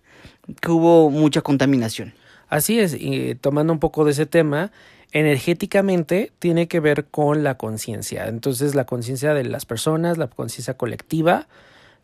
que 0.59 0.71
hubo 0.71 1.09
mucha 1.11 1.41
contaminación. 1.41 2.13
Así 2.49 2.79
es, 2.79 2.95
y 2.99 3.35
tomando 3.35 3.71
un 3.71 3.79
poco 3.79 4.03
de 4.03 4.11
ese 4.11 4.25
tema, 4.25 4.71
energéticamente 5.11 6.31
tiene 6.39 6.67
que 6.67 6.79
ver 6.79 7.05
con 7.05 7.43
la 7.43 7.55
conciencia. 7.55 8.27
Entonces, 8.27 8.75
la 8.75 8.85
conciencia 8.85 9.33
de 9.33 9.43
las 9.43 9.65
personas, 9.65 10.17
la 10.17 10.27
conciencia 10.27 10.73
colectiva, 10.73 11.47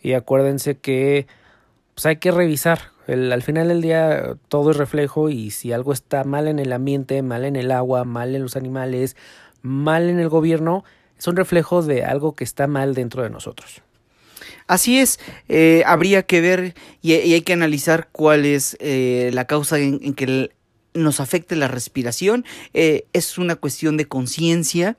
y 0.01 0.13
acuérdense 0.13 0.77
que 0.77 1.27
pues 1.95 2.05
hay 2.05 2.17
que 2.17 2.31
revisar 2.31 2.91
al 3.07 3.41
final 3.41 3.69
del 3.69 3.81
día 3.81 4.35
todo 4.49 4.71
es 4.71 4.77
reflejo 4.77 5.29
y 5.29 5.51
si 5.51 5.71
algo 5.71 5.93
está 5.93 6.23
mal 6.23 6.47
en 6.47 6.59
el 6.59 6.73
ambiente, 6.73 7.21
mal 7.21 7.45
en 7.45 7.55
el 7.55 7.71
agua, 7.71 8.03
mal 8.03 8.35
en 8.35 8.41
los 8.41 8.55
animales, 8.55 9.15
mal 9.61 10.09
en 10.09 10.19
el 10.19 10.29
gobierno, 10.29 10.83
es 11.17 11.27
un 11.27 11.35
reflejo 11.35 11.81
de 11.81 12.03
algo 12.03 12.35
que 12.35 12.43
está 12.43 12.67
mal 12.67 12.93
dentro 12.93 13.23
de 13.23 13.29
nosotros. 13.29 13.81
Así 14.67 14.99
es, 14.99 15.19
eh, 15.47 15.83
habría 15.85 16.23
que 16.23 16.41
ver 16.41 16.75
y, 17.01 17.13
hay 17.13 17.41
que 17.41 17.53
analizar 17.53 18.09
cuál 18.11 18.45
es 18.45 18.75
eh, 18.81 19.31
la 19.33 19.45
causa 19.45 19.79
en, 19.79 20.13
que 20.13 20.51
nos 20.93 21.21
afecte 21.21 21.55
la 21.55 21.69
respiración. 21.69 22.45
Eh, 22.73 23.05
es 23.13 23.37
una 23.37 23.55
cuestión 23.55 23.95
de 23.95 24.05
conciencia 24.05 24.97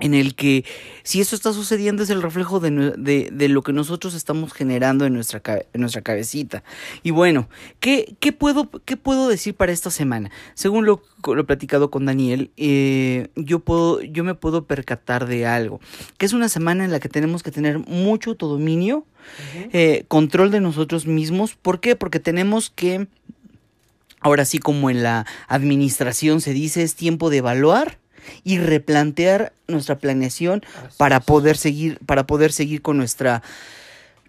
en 0.00 0.14
el 0.14 0.34
que 0.34 0.64
si 1.04 1.20
esto 1.20 1.36
está 1.36 1.52
sucediendo 1.52 2.02
es 2.02 2.10
el 2.10 2.20
reflejo 2.20 2.58
de, 2.58 2.70
de, 3.30 3.48
lo 3.48 3.62
que 3.62 3.72
nosotros 3.72 4.14
estamos 4.14 4.52
generando 4.52 5.06
en 5.06 5.14
nuestra, 5.14 5.40
en 5.72 5.80
nuestra 5.80 6.02
cabecita. 6.02 6.64
Y 7.02 7.10
bueno, 7.10 7.48
¿qué, 7.78 8.16
qué, 8.18 8.32
puedo, 8.32 8.70
¿qué 8.84 8.96
puedo 8.96 9.28
decir 9.28 9.54
para 9.54 9.72
esta 9.72 9.90
semana? 9.90 10.30
Según 10.54 10.84
lo, 10.84 11.02
lo 11.24 11.46
platicado 11.46 11.90
con 11.90 12.06
Daniel, 12.06 12.50
eh, 12.56 13.28
yo, 13.36 13.60
puedo, 13.60 14.02
yo 14.02 14.24
me 14.24 14.34
puedo 14.34 14.64
percatar 14.64 15.26
de 15.26 15.46
algo, 15.46 15.80
que 16.18 16.26
es 16.26 16.32
una 16.32 16.48
semana 16.48 16.84
en 16.84 16.90
la 16.90 16.98
que 16.98 17.08
tenemos 17.08 17.42
que 17.42 17.52
tener 17.52 17.78
mucho 17.78 18.30
autodominio, 18.30 19.06
eh, 19.72 20.04
control 20.08 20.50
de 20.50 20.60
nosotros 20.60 21.06
mismos. 21.06 21.54
¿Por 21.54 21.80
qué? 21.80 21.94
Porque 21.94 22.20
tenemos 22.20 22.68
que, 22.68 23.06
ahora 24.20 24.44
sí 24.44 24.58
como 24.58 24.90
en 24.90 25.04
la 25.04 25.24
administración 25.46 26.40
se 26.40 26.52
dice, 26.52 26.82
es 26.82 26.96
tiempo 26.96 27.30
de 27.30 27.38
evaluar 27.38 28.03
y 28.42 28.58
replantear 28.58 29.52
nuestra 29.68 29.98
planeación 29.98 30.62
para 30.96 31.20
poder 31.20 31.56
seguir, 31.56 31.98
para 32.06 32.26
poder 32.26 32.52
seguir 32.52 32.82
con 32.82 32.96
nuestra 32.96 33.42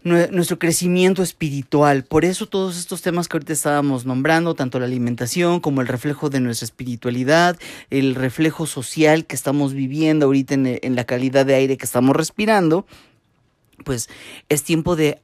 nuestro 0.05 0.59
crecimiento 0.59 1.23
espiritual. 1.23 2.03
Por 2.03 2.25
eso 2.25 2.45
todos 2.45 2.77
estos 2.77 3.01
temas 3.01 3.27
que 3.27 3.37
ahorita 3.37 3.53
estábamos 3.53 4.05
nombrando, 4.05 4.53
tanto 4.53 4.79
la 4.79 4.85
alimentación 4.85 5.59
como 5.59 5.81
el 5.81 5.87
reflejo 5.87 6.29
de 6.29 6.39
nuestra 6.41 6.65
espiritualidad, 6.65 7.57
el 7.89 8.13
reflejo 8.13 8.67
social 8.67 9.25
que 9.25 9.35
estamos 9.35 9.73
viviendo 9.73 10.27
ahorita 10.27 10.53
en, 10.53 10.79
en 10.79 10.95
la 10.95 11.05
calidad 11.05 11.43
de 11.47 11.55
aire 11.55 11.77
que 11.77 11.85
estamos 11.85 12.15
respirando, 12.15 12.85
pues 13.83 14.07
es 14.47 14.61
tiempo 14.61 14.95
de 14.95 15.21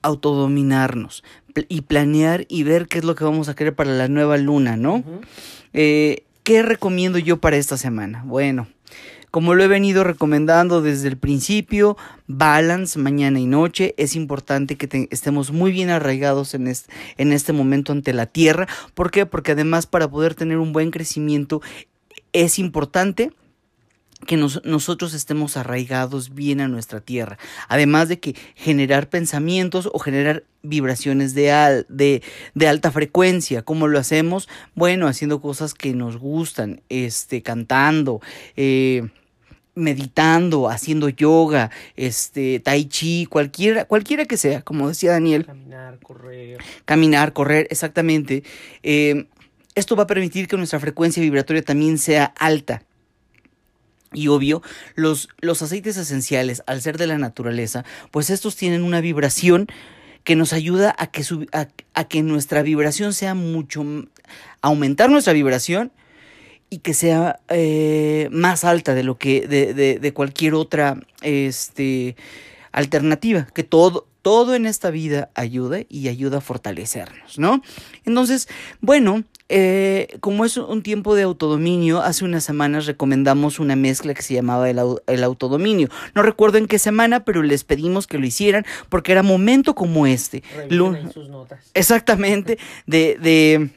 autodominarnos 0.00 1.22
y 1.68 1.82
planear 1.82 2.46
y 2.48 2.62
ver 2.62 2.86
qué 2.86 2.98
es 2.98 3.04
lo 3.04 3.14
que 3.14 3.24
vamos 3.24 3.48
a 3.48 3.54
querer 3.54 3.74
para 3.74 3.90
la 3.90 4.08
nueva 4.08 4.36
luna, 4.38 4.76
¿no? 4.76 5.04
eh, 5.72 6.24
¿Qué 6.48 6.62
recomiendo 6.62 7.18
yo 7.18 7.36
para 7.42 7.58
esta 7.58 7.76
semana? 7.76 8.22
Bueno, 8.24 8.68
como 9.30 9.52
lo 9.52 9.62
he 9.64 9.68
venido 9.68 10.02
recomendando 10.02 10.80
desde 10.80 11.06
el 11.08 11.18
principio, 11.18 11.98
balance 12.26 12.98
mañana 12.98 13.38
y 13.38 13.44
noche. 13.44 13.94
Es 13.98 14.16
importante 14.16 14.78
que 14.78 15.08
estemos 15.10 15.52
muy 15.52 15.72
bien 15.72 15.90
arraigados 15.90 16.54
en 16.54 16.66
este, 16.66 16.90
en 17.18 17.34
este 17.34 17.52
momento 17.52 17.92
ante 17.92 18.14
la 18.14 18.24
tierra. 18.24 18.66
¿Por 18.94 19.10
qué? 19.10 19.26
Porque 19.26 19.52
además 19.52 19.86
para 19.86 20.08
poder 20.08 20.34
tener 20.34 20.56
un 20.56 20.72
buen 20.72 20.90
crecimiento 20.90 21.60
es 22.32 22.58
importante 22.58 23.30
que 24.26 24.36
nosotros 24.36 25.14
estemos 25.14 25.56
arraigados 25.56 26.34
bien 26.34 26.60
a 26.60 26.68
nuestra 26.68 27.00
tierra. 27.00 27.38
Además 27.68 28.08
de 28.08 28.18
que 28.18 28.34
generar 28.54 29.08
pensamientos 29.08 29.88
o 29.92 29.98
generar 29.98 30.44
vibraciones 30.62 31.34
de, 31.34 31.84
de, 31.88 32.22
de, 32.54 32.68
alta 32.68 32.90
frecuencia. 32.90 33.62
¿Cómo 33.62 33.86
lo 33.86 33.98
hacemos? 33.98 34.48
Bueno, 34.74 35.06
haciendo 35.06 35.40
cosas 35.40 35.72
que 35.72 35.94
nos 35.94 36.16
gustan, 36.16 36.82
este, 36.88 37.42
cantando, 37.42 38.20
eh, 38.56 39.08
meditando, 39.74 40.68
haciendo 40.68 41.08
yoga, 41.08 41.70
este, 41.96 42.60
tai 42.60 42.86
chi, 42.86 43.26
cualquiera, 43.26 43.84
cualquiera 43.84 44.24
que 44.24 44.36
sea, 44.36 44.62
como 44.62 44.88
decía 44.88 45.12
Daniel. 45.12 45.46
Caminar, 45.46 45.98
correr. 46.00 46.58
Caminar, 46.84 47.32
correr, 47.32 47.68
exactamente. 47.70 48.42
Eh, 48.82 49.26
esto 49.74 49.94
va 49.94 50.02
a 50.02 50.06
permitir 50.08 50.48
que 50.48 50.56
nuestra 50.56 50.80
frecuencia 50.80 51.22
vibratoria 51.22 51.62
también 51.62 51.98
sea 51.98 52.24
alta. 52.36 52.82
Y 54.12 54.28
obvio, 54.28 54.62
los, 54.94 55.28
los 55.40 55.60
aceites 55.62 55.96
esenciales, 55.96 56.62
al 56.66 56.80
ser 56.80 56.96
de 56.98 57.06
la 57.06 57.18
naturaleza, 57.18 57.84
pues 58.10 58.30
estos 58.30 58.56
tienen 58.56 58.82
una 58.82 59.00
vibración 59.00 59.66
que 60.24 60.36
nos 60.36 60.52
ayuda 60.52 60.94
a 60.98 61.06
que, 61.08 61.24
a, 61.94 62.04
que 62.04 62.22
nuestra 62.22 62.62
vibración 62.62 63.12
sea 63.12 63.34
mucho, 63.34 63.84
aumentar 64.60 65.10
nuestra 65.10 65.32
vibración 65.32 65.92
y 66.70 66.78
que 66.78 66.92
sea 66.92 67.40
eh, 67.48 68.28
más 68.30 68.64
alta 68.64 68.94
de 68.94 69.04
lo 69.04 69.16
que, 69.16 69.46
de, 69.46 69.72
de, 69.72 69.98
de, 69.98 70.12
cualquier 70.12 70.54
otra, 70.54 71.00
este, 71.22 72.14
alternativa, 72.72 73.46
que 73.54 73.64
todo, 73.64 74.06
todo 74.22 74.54
en 74.54 74.66
esta 74.66 74.90
vida 74.90 75.30
ayuda 75.34 75.80
y 75.88 76.08
ayuda 76.08 76.38
a 76.38 76.42
fortalecernos, 76.42 77.38
¿no? 77.38 77.62
Entonces, 78.04 78.48
bueno, 78.80 79.24
eh, 79.50 80.08
como 80.20 80.44
es 80.44 80.58
un 80.58 80.82
tiempo 80.82 81.14
de 81.14 81.22
autodominio, 81.22 82.02
hace 82.02 82.24
unas 82.24 82.44
semanas 82.44 82.84
recomendamos 82.84 83.58
una 83.58 83.76
mezcla 83.76 84.12
que 84.12 84.20
se 84.20 84.34
llamaba 84.34 84.68
el, 84.68 84.78
el, 85.06 85.24
autodominio. 85.24 85.88
No 86.14 86.22
recuerdo 86.22 86.58
en 86.58 86.66
qué 86.66 86.78
semana, 86.78 87.24
pero 87.24 87.42
les 87.42 87.64
pedimos 87.64 88.06
que 88.06 88.18
lo 88.18 88.26
hicieran 88.26 88.66
porque 88.90 89.12
era 89.12 89.22
momento 89.22 89.74
como 89.74 90.06
este. 90.06 90.42
Lo, 90.68 90.94
sus 91.12 91.30
notas. 91.30 91.70
Exactamente, 91.72 92.58
de, 92.86 93.16
de, 93.18 93.70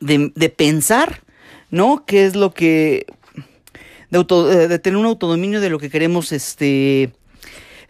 de, 0.00 0.32
de, 0.34 0.48
pensar, 0.50 1.22
¿no? 1.70 2.04
¿Qué 2.04 2.26
es 2.26 2.36
lo 2.36 2.52
que... 2.52 3.06
De, 4.10 4.18
auto, 4.18 4.46
de 4.46 4.78
tener 4.78 4.98
un 4.98 5.06
autodominio 5.06 5.60
de 5.60 5.70
lo 5.70 5.78
que 5.78 5.90
queremos, 5.90 6.32
este 6.32 7.12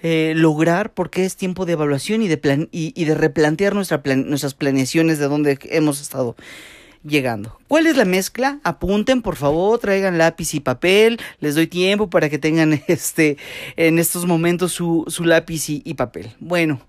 eh, 0.02 0.34
lograr 0.36 0.94
porque 0.94 1.24
es 1.24 1.36
tiempo 1.36 1.66
de 1.66 1.72
evaluación 1.72 2.22
y 2.22 2.28
de, 2.28 2.36
plan 2.36 2.68
y, 2.70 2.92
y 2.94 3.06
de 3.06 3.14
replantear 3.14 3.74
nuestra 3.74 4.02
plan 4.02 4.28
nuestras 4.28 4.54
planeaciones 4.54 5.18
de 5.18 5.26
dónde 5.26 5.58
hemos 5.64 6.00
estado 6.00 6.36
llegando. 7.06 7.58
¿Cuál 7.68 7.86
es 7.86 7.96
la 7.96 8.04
mezcla? 8.04 8.60
Apunten, 8.64 9.22
por 9.22 9.36
favor, 9.36 9.78
traigan 9.78 10.18
lápiz 10.18 10.54
y 10.54 10.60
papel. 10.60 11.18
Les 11.40 11.54
doy 11.54 11.66
tiempo 11.66 12.10
para 12.10 12.28
que 12.28 12.38
tengan 12.38 12.80
este 12.86 13.36
en 13.76 13.98
estos 13.98 14.26
momentos 14.26 14.72
su, 14.72 15.04
lápiz 15.24 15.68
y, 15.68 15.94
papel. 15.94 16.32
Bueno, 16.40 16.80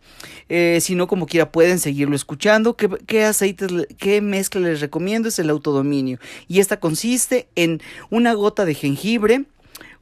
eh, 0.49 0.79
si 0.81 0.95
no, 0.95 1.07
como 1.07 1.25
quiera, 1.25 1.51
pueden 1.51 1.79
seguirlo 1.79 2.15
escuchando. 2.15 2.75
¿Qué, 2.75 2.89
¿Qué, 3.05 3.23
aceites, 3.23 3.71
qué 3.97 4.21
mezcla 4.21 4.61
les 4.61 4.81
recomiendo? 4.81 5.29
Es 5.29 5.39
el 5.39 5.49
autodominio. 5.49 6.19
Y 6.47 6.59
esta 6.59 6.79
consiste 6.79 7.47
en 7.55 7.81
una 8.09 8.33
gota 8.33 8.65
de 8.65 8.73
jengibre, 8.73 9.45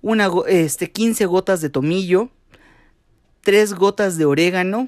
una, 0.01 0.29
este, 0.48 0.91
15 0.91 1.25
gotas 1.25 1.62
de 1.62 1.69
tomillo, 1.69 2.29
3 3.41 3.74
gotas 3.74 4.17
de 4.17 4.25
orégano, 4.25 4.88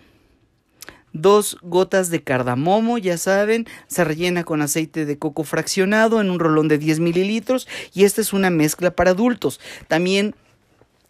dos 1.21 1.57
gotas 1.61 2.09
de 2.09 2.23
cardamomo, 2.23 2.97
ya 2.97 3.17
saben, 3.17 3.67
se 3.87 4.03
rellena 4.03 4.43
con 4.43 4.61
aceite 4.61 5.05
de 5.05 5.17
coco 5.17 5.43
fraccionado 5.43 6.21
en 6.21 6.29
un 6.29 6.39
rolón 6.39 6.67
de 6.67 6.77
10 6.77 6.99
mililitros 6.99 7.67
y 7.93 8.05
esta 8.05 8.21
es 8.21 8.33
una 8.33 8.49
mezcla 8.49 8.91
para 8.91 9.11
adultos. 9.11 9.59
También 9.87 10.35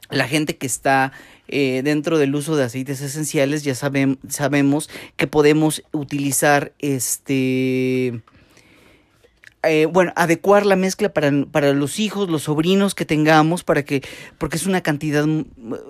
la 0.10 0.28
gente 0.28 0.58
que 0.58 0.68
está 0.68 1.12
eh, 1.48 1.82
dentro 1.84 2.18
del 2.18 2.36
uso 2.36 2.56
de 2.56 2.64
aceites 2.64 3.02
esenciales 3.02 3.64
ya 3.64 3.76
saben, 3.76 4.20
sabemos 4.28 4.90
que 5.16 5.28
podemos 5.28 5.84
utilizar 5.92 6.74
este 6.80 8.22
eh, 9.64 9.86
bueno, 9.86 10.14
adecuar 10.16 10.66
la 10.66 10.76
mezcla 10.76 11.10
para, 11.10 11.32
para, 11.52 11.74
los 11.74 12.00
hijos, 12.00 12.30
los 12.30 12.44
sobrinos 12.44 12.96
que 12.96 13.06
tengamos, 13.06 13.64
para 13.64 13.84
que, 13.84 14.04
porque 14.38 14.58
es 14.58 14.66
una 14.66 14.82
cantidad 14.82 15.26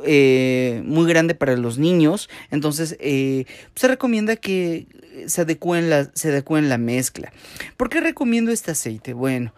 eh, 0.06 0.82
muy 0.86 1.08
grande 1.08 1.36
para 1.36 1.56
los 1.58 1.78
niños, 1.78 2.30
entonces 2.50 2.98
eh, 3.00 3.46
se 3.76 3.88
recomienda 3.88 4.36
que 4.36 4.88
se 5.28 5.42
adecúen 5.42 5.90
la, 5.90 6.10
se 6.14 6.44
la 6.48 6.78
mezcla. 6.78 7.32
¿Por 7.76 7.90
qué 7.90 8.02
recomiendo 8.02 8.52
este 8.52 8.72
aceite? 8.72 9.14
Bueno, 9.14 9.54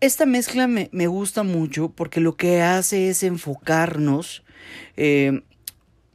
esta 0.00 0.24
mezcla 0.24 0.66
me, 0.66 0.88
me, 0.92 1.06
gusta 1.06 1.42
mucho 1.42 1.90
porque 1.90 2.20
lo 2.20 2.36
que 2.36 2.62
hace 2.62 3.10
es 3.10 3.22
enfocarnos, 3.22 4.42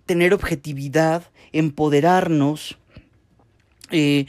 tener 0.08 0.34
objetividad, 0.34 1.24
empoderarnos, 1.52 2.78
eh, 3.92 4.26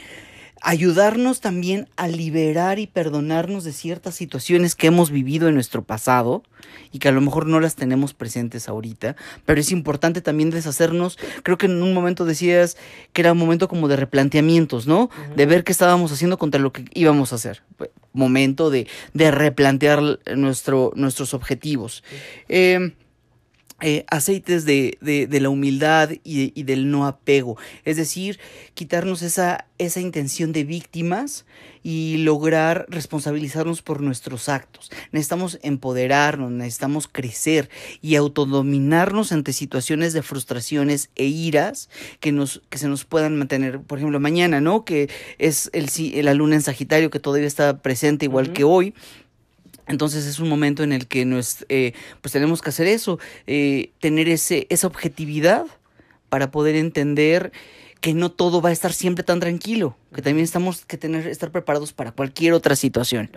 ayudarnos 0.63 1.41
también 1.41 1.89
a 1.97 2.09
liberar 2.09 2.79
y 2.79 2.87
perdonarnos 2.87 3.65
de 3.65 3.73
ciertas 3.73 4.15
situaciones 4.15 4.75
que 4.75 4.89
hemos 4.89 5.11
vivido 5.11 5.49
en 5.49 5.55
nuestro 5.55 5.83
pasado 5.83 6.43
y 6.93 6.99
que 6.99 7.09
a 7.09 7.13
lo 7.13 7.21
mejor 7.21 7.47
no 7.47 7.61
las 7.61 7.77
tenemos 7.77 8.15
presentes 8.15 8.69
ahorita, 8.69 9.17
pero 9.45 9.61
es 9.61 9.71
importante 9.71 10.21
también 10.21 10.51
deshacernos, 10.51 11.19
creo 11.43 11.59
que 11.59 11.67
en 11.67 11.83
un 11.83 11.95
momento 11.95 12.25
decías 12.25 12.77
que 13.13 13.23
era 13.23 13.33
un 13.33 13.39
momento 13.39 13.69
como 13.69 13.89
de 13.89 13.97
replanteamientos, 13.97 14.87
¿no? 14.87 15.05
Uh 15.05 15.09
-huh. 15.09 15.35
De 15.35 15.47
ver 15.47 15.65
qué 15.65 15.73
estábamos 15.73 16.13
haciendo 16.13 16.39
contra 16.39 16.61
lo 16.61 16.73
que 16.73 16.85
íbamos 16.95 17.33
a 17.33 17.37
hacer. 17.37 17.63
Momento 18.13 18.71
de, 18.71 18.87
de 19.15 19.31
replantear 19.31 20.19
nuestro, 20.35 20.93
nuestros 20.97 21.35
objetivos. 21.35 22.03
Uh 22.03 22.15
-huh. 22.15 22.45
eh, 22.49 22.95
eh, 23.81 24.05
aceites 24.09 24.65
de, 24.65 24.99
de, 25.01 25.27
de, 25.29 25.41
la 25.41 25.51
humildad 25.51 26.11
y, 26.25 26.53
y, 26.59 26.63
del 26.65 26.91
no 26.91 27.07
apego. 27.07 27.57
Es 27.85 27.97
decir, 27.97 28.41
quitarnos 28.75 29.23
esa, 29.23 29.67
esa 29.79 30.01
intención 30.01 30.53
de 30.53 30.65
víctimas 30.65 31.47
y 31.85 32.19
lograr 32.19 32.87
responsabilizarnos 32.89 33.83
por 33.83 34.01
nuestros 34.01 34.49
actos. 34.49 34.91
Necesitamos 35.13 35.61
empoderarnos, 35.63 36.51
necesitamos 36.51 37.07
crecer 37.07 37.71
y 38.03 38.17
autodominarnos 38.17 39.31
ante 39.31 39.53
situaciones 39.53 40.13
de 40.13 40.23
frustraciones 40.23 41.11
e 41.15 41.27
iras 41.27 41.89
que, 42.19 42.33
nos, 42.33 42.63
que 42.71 42.79
se 42.79 42.89
nos 42.89 43.05
puedan 43.05 43.37
mantener. 43.37 43.81
Por 43.81 43.99
ejemplo, 43.99 44.19
mañana, 44.19 44.61
¿no? 44.61 44.85
Que 44.85 45.09
es 45.39 45.71
el, 45.73 45.89
la 46.25 46.35
luna 46.35 46.57
en 46.57 46.63
Sagitario 46.63 47.11
que 47.11 47.21
todavía 47.21 47.47
está 47.47 47.79
presente 47.81 48.25
igual 48.25 48.49
uh 48.49 48.51
-huh. 48.51 48.55
que 48.55 48.65
hoy. 48.65 48.95
Entonces 49.89 50.27
es 50.27 50.39
un 50.39 50.49
momento 50.49 50.83
en 50.83 50.93
el 50.93 51.07
que 51.07 51.25
nos, 51.25 51.65
eh, 51.69 51.93
pues 52.21 52.33
tenemos 52.33 52.63
que 52.63 52.71
hacer 52.71 52.87
eso, 52.87 53.19
eh, 53.47 53.91
tener 54.01 54.29
ese, 54.29 54.67
esa 54.71 54.87
objetividad 54.87 55.67
para 56.29 56.51
poder 56.51 56.77
entender 56.77 57.53
que 58.01 58.15
no 58.15 58.31
todo 58.31 58.61
va 58.61 58.69
a 58.69 58.73
estar 58.73 58.93
siempre 58.93 59.25
tan 59.25 59.41
tranquilo, 59.41 59.97
que 60.15 60.23
también 60.23 60.45
estamos 60.45 60.85
que 60.85 60.97
tener, 60.97 61.27
estar 61.27 61.51
preparados 61.51 61.93
para 61.93 62.13
cualquier 62.13 62.53
otra 62.53 62.77
situación. 62.77 63.31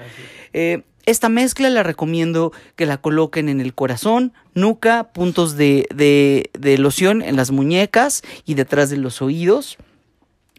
Eh, 0.53 0.83
esta 1.07 1.29
mezcla 1.29 1.69
la 1.71 1.81
recomiendo 1.81 2.51
que 2.75 2.85
la 2.85 2.97
coloquen 2.97 3.49
en 3.49 3.59
el 3.59 3.73
corazón, 3.73 4.33
nuca, 4.53 5.11
puntos 5.13 5.57
de, 5.57 5.87
de, 5.95 6.51
de 6.53 6.77
loción 6.77 7.23
en 7.23 7.37
las 7.37 7.49
muñecas 7.49 8.21
y 8.45 8.53
detrás 8.53 8.91
de 8.91 8.97
los 8.97 9.21
oídos 9.23 9.79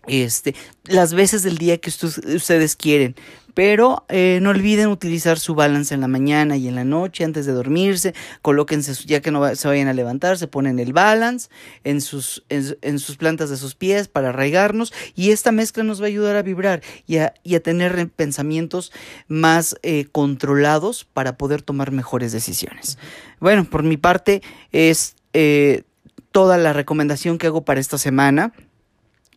este, 0.06 0.54
las 0.84 1.14
veces 1.14 1.42
del 1.42 1.58
día 1.58 1.78
que 1.78 1.90
ustedes 1.90 2.76
quieren. 2.76 3.14
Pero 3.54 4.04
eh, 4.08 4.38
no 4.42 4.50
olviden 4.50 4.88
utilizar 4.88 5.38
su 5.38 5.54
balance 5.54 5.94
en 5.94 6.00
la 6.00 6.08
mañana 6.08 6.56
y 6.56 6.68
en 6.68 6.74
la 6.74 6.84
noche 6.84 7.24
antes 7.24 7.46
de 7.46 7.52
dormirse. 7.52 8.14
Colóquense, 8.40 8.94
ya 9.06 9.20
que 9.20 9.30
no 9.30 9.54
se 9.54 9.68
vayan 9.68 9.88
a 9.88 9.92
levantar, 9.92 10.38
se 10.38 10.46
ponen 10.46 10.78
el 10.78 10.92
balance 10.92 11.48
en 11.84 12.00
sus, 12.00 12.44
en, 12.48 12.98
sus 12.98 13.16
plantas 13.16 13.50
de 13.50 13.56
sus 13.56 13.74
pies 13.74 14.08
para 14.08 14.30
arraigarnos. 14.30 14.92
Y 15.14 15.30
esta 15.30 15.52
mezcla 15.52 15.82
nos 15.82 16.00
va 16.00 16.04
a 16.04 16.08
ayudar 16.08 16.36
a 16.36 16.42
vibrar 16.42 16.82
y 17.06 17.18
a, 17.18 17.34
y 17.42 17.54
a 17.54 17.62
tener 17.62 18.08
pensamientos 18.08 18.92
más 19.28 19.76
eh, 19.82 20.06
controlados 20.10 21.04
para 21.04 21.36
poder 21.36 21.62
tomar 21.62 21.92
mejores 21.92 22.32
decisiones. 22.32 22.98
Bueno, 23.40 23.64
por 23.64 23.82
mi 23.82 23.96
parte 23.96 24.42
es 24.70 25.16
eh, 25.32 25.82
toda 26.30 26.58
la 26.58 26.72
recomendación 26.72 27.38
que 27.38 27.46
hago 27.46 27.64
para 27.64 27.80
esta 27.80 27.98
semana. 27.98 28.52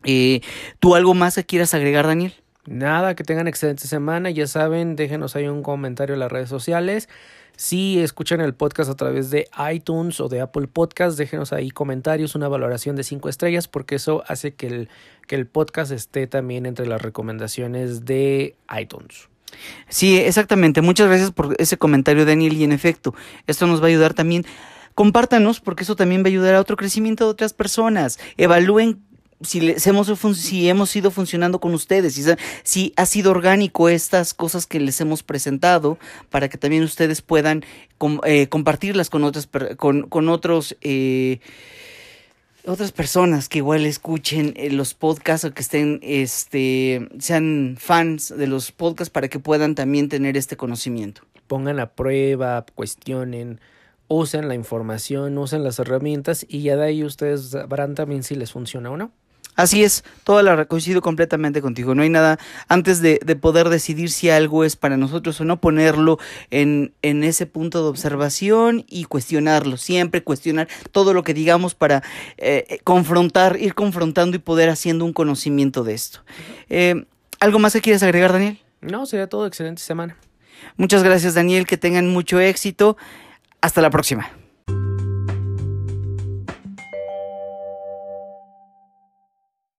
Eh, 0.04 0.41
¿Tú 0.80 0.95
algo 0.95 1.13
más 1.13 1.36
que 1.36 1.45
quieras 1.45 1.73
agregar, 1.73 2.08
Daniel? 2.08 2.34
Nada, 2.65 3.15
que 3.15 3.23
tengan 3.23 3.47
excelente 3.47 3.88
semana. 3.88 4.30
Ya 4.30 4.47
saben, 4.47 4.95
déjenos 4.95 5.36
ahí 5.36 5.47
un 5.47 5.63
comentario 5.63 6.13
en 6.13 6.19
las 6.19 6.32
redes 6.32 6.49
sociales. 6.49 7.10
Si 7.58 7.99
escuchan 7.99 8.41
el 8.41 8.54
podcast 8.54 8.89
a 8.89 8.95
través 8.95 9.30
de 9.30 9.47
iTunes 9.71 10.19
o 10.19 10.28
de 10.28 10.41
Apple 10.41 10.67
Podcast, 10.67 11.17
déjenos 11.17 11.54
ahí 11.54 11.71
comentarios, 11.71 12.36
una 12.36 12.49
valoración 12.49 12.97
de 12.97 13.04
cinco 13.04 13.30
estrellas, 13.30 13.69
porque 13.69 13.95
eso 13.95 14.23
hace 14.28 14.54
que 14.54 14.67
el, 14.67 14.89
que 15.25 15.36
el 15.36 15.47
podcast 15.47 15.91
esté 15.91 16.28
también 16.28 16.65
entre 16.65 16.86
las 16.86 17.01
recomendaciones 17.01 18.04
de 18.04 18.56
iTunes. 18.78 19.30
Sí, 19.88 20.17
exactamente. 20.17 20.82
Muchas 20.82 21.08
gracias 21.08 21.32
por 21.32 21.56
ese 21.60 21.78
comentario, 21.78 22.25
Daniel. 22.25 22.54
Y 22.54 22.63
en 22.65 22.73
efecto, 22.73 23.13
esto 23.47 23.67
nos 23.67 23.80
va 23.82 23.86
a 23.86 23.89
ayudar 23.89 24.13
también. 24.13 24.45
Compártanos, 24.93 25.62
porque 25.62 25.84
eso 25.84 25.95
también 25.95 26.23
va 26.23 26.25
a 26.25 26.30
ayudar 26.30 26.56
a 26.56 26.62
otro 26.62 26.75
crecimiento 26.75 27.25
de 27.25 27.32
otras 27.32 27.54
personas. 27.54 28.19
Evalúen 28.38 28.99
si, 29.41 29.60
les 29.60 29.86
hemos, 29.88 30.08
si 30.38 30.69
hemos 30.69 30.95
ido 30.95 31.12
funcionando 31.12 31.60
con 31.60 31.74
ustedes, 31.74 32.13
si, 32.13 32.24
si, 32.63 32.93
ha 32.95 33.06
sido 33.06 33.32
orgánico 33.32 33.89
estas 33.89 34.34
cosas 34.34 34.65
que 34.65 34.80
les 34.80 35.00
hemos 35.02 35.24
presentado 35.24 35.98
para 36.30 36.50
que 36.50 36.58
también 36.58 36.84
ustedes 36.84 37.21
puedan 37.21 37.63
eh, 38.24 38.48
compartirlas 38.48 39.10
con 39.10 39.24
otras 39.24 39.50
con, 39.78 40.08
con 40.08 40.30
otros 40.30 40.78
eh, 40.82 41.39
otras 42.65 42.91
personas 42.91 43.48
que 43.48 43.60
igual 43.60 43.86
escuchen 43.86 44.54
eh, 44.56 44.71
los 44.71 44.93
podcasts 44.93 45.45
o 45.45 45.54
que 45.54 45.62
estén 45.62 46.00
este 46.02 47.08
sean 47.19 47.76
fans 47.80 48.34
de 48.36 48.48
los 48.48 48.71
podcasts 48.71 49.12
para 49.12 49.28
que 49.28 49.39
puedan 49.39 49.76
también 49.76 50.10
tener 50.10 50.38
este 50.38 50.58
conocimiento. 50.58 51.21
pongan 51.48 51.80
a 51.80 51.91
prueba, 51.91 52.65
cuestionen, 52.74 53.60
usen 54.08 54.48
la 54.48 54.56
información, 54.56 55.38
usen 55.38 55.63
las 55.63 55.78
herramientas 55.80 56.45
y 56.48 56.63
ya 56.63 56.76
de 56.76 56.86
ahí 56.86 57.04
ustedes 57.04 57.50
sabrán 57.50 57.95
también 57.95 58.24
si 58.24 58.36
les 58.36 58.52
funciona 58.52 58.89
o 58.89 58.98
no. 58.98 59.12
Así 59.55 59.83
es, 59.83 60.03
toda 60.23 60.43
la 60.43 60.65
coincido 60.65 61.01
completamente 61.01 61.61
contigo. 61.61 61.95
No 61.95 62.03
hay 62.03 62.09
nada 62.09 62.39
antes 62.67 63.01
de, 63.01 63.19
de, 63.25 63.35
poder 63.35 63.69
decidir 63.69 64.09
si 64.09 64.29
algo 64.29 64.63
es 64.63 64.75
para 64.75 64.97
nosotros 64.97 65.39
o 65.39 65.45
no, 65.45 65.61
ponerlo 65.61 66.19
en, 66.51 66.93
en 67.01 67.23
ese 67.23 67.45
punto 67.45 67.81
de 67.81 67.89
observación 67.89 68.85
y 68.89 69.05
cuestionarlo. 69.05 69.77
Siempre 69.77 70.23
cuestionar 70.23 70.67
todo 70.91 71.13
lo 71.13 71.23
que 71.23 71.33
digamos 71.33 71.73
para 71.75 72.03
eh, 72.37 72.79
confrontar, 72.83 73.57
ir 73.59 73.75
confrontando 73.75 74.35
y 74.35 74.39
poder 74.39 74.69
haciendo 74.69 75.05
un 75.05 75.13
conocimiento 75.13 75.83
de 75.83 75.93
esto. 75.93 76.19
Eh, 76.69 77.05
¿Algo 77.39 77.59
más 77.59 77.73
que 77.73 77.81
quieres 77.81 78.03
agregar, 78.03 78.33
Daniel? 78.33 78.59
No, 78.81 79.05
sería 79.05 79.27
todo. 79.27 79.45
Excelente 79.45 79.81
semana. 79.81 80.17
Muchas 80.77 81.03
gracias, 81.03 81.33
Daniel. 81.33 81.65
Que 81.65 81.77
tengan 81.77 82.07
mucho 82.09 82.39
éxito. 82.39 82.97
Hasta 83.61 83.81
la 83.81 83.89
próxima. 83.89 84.29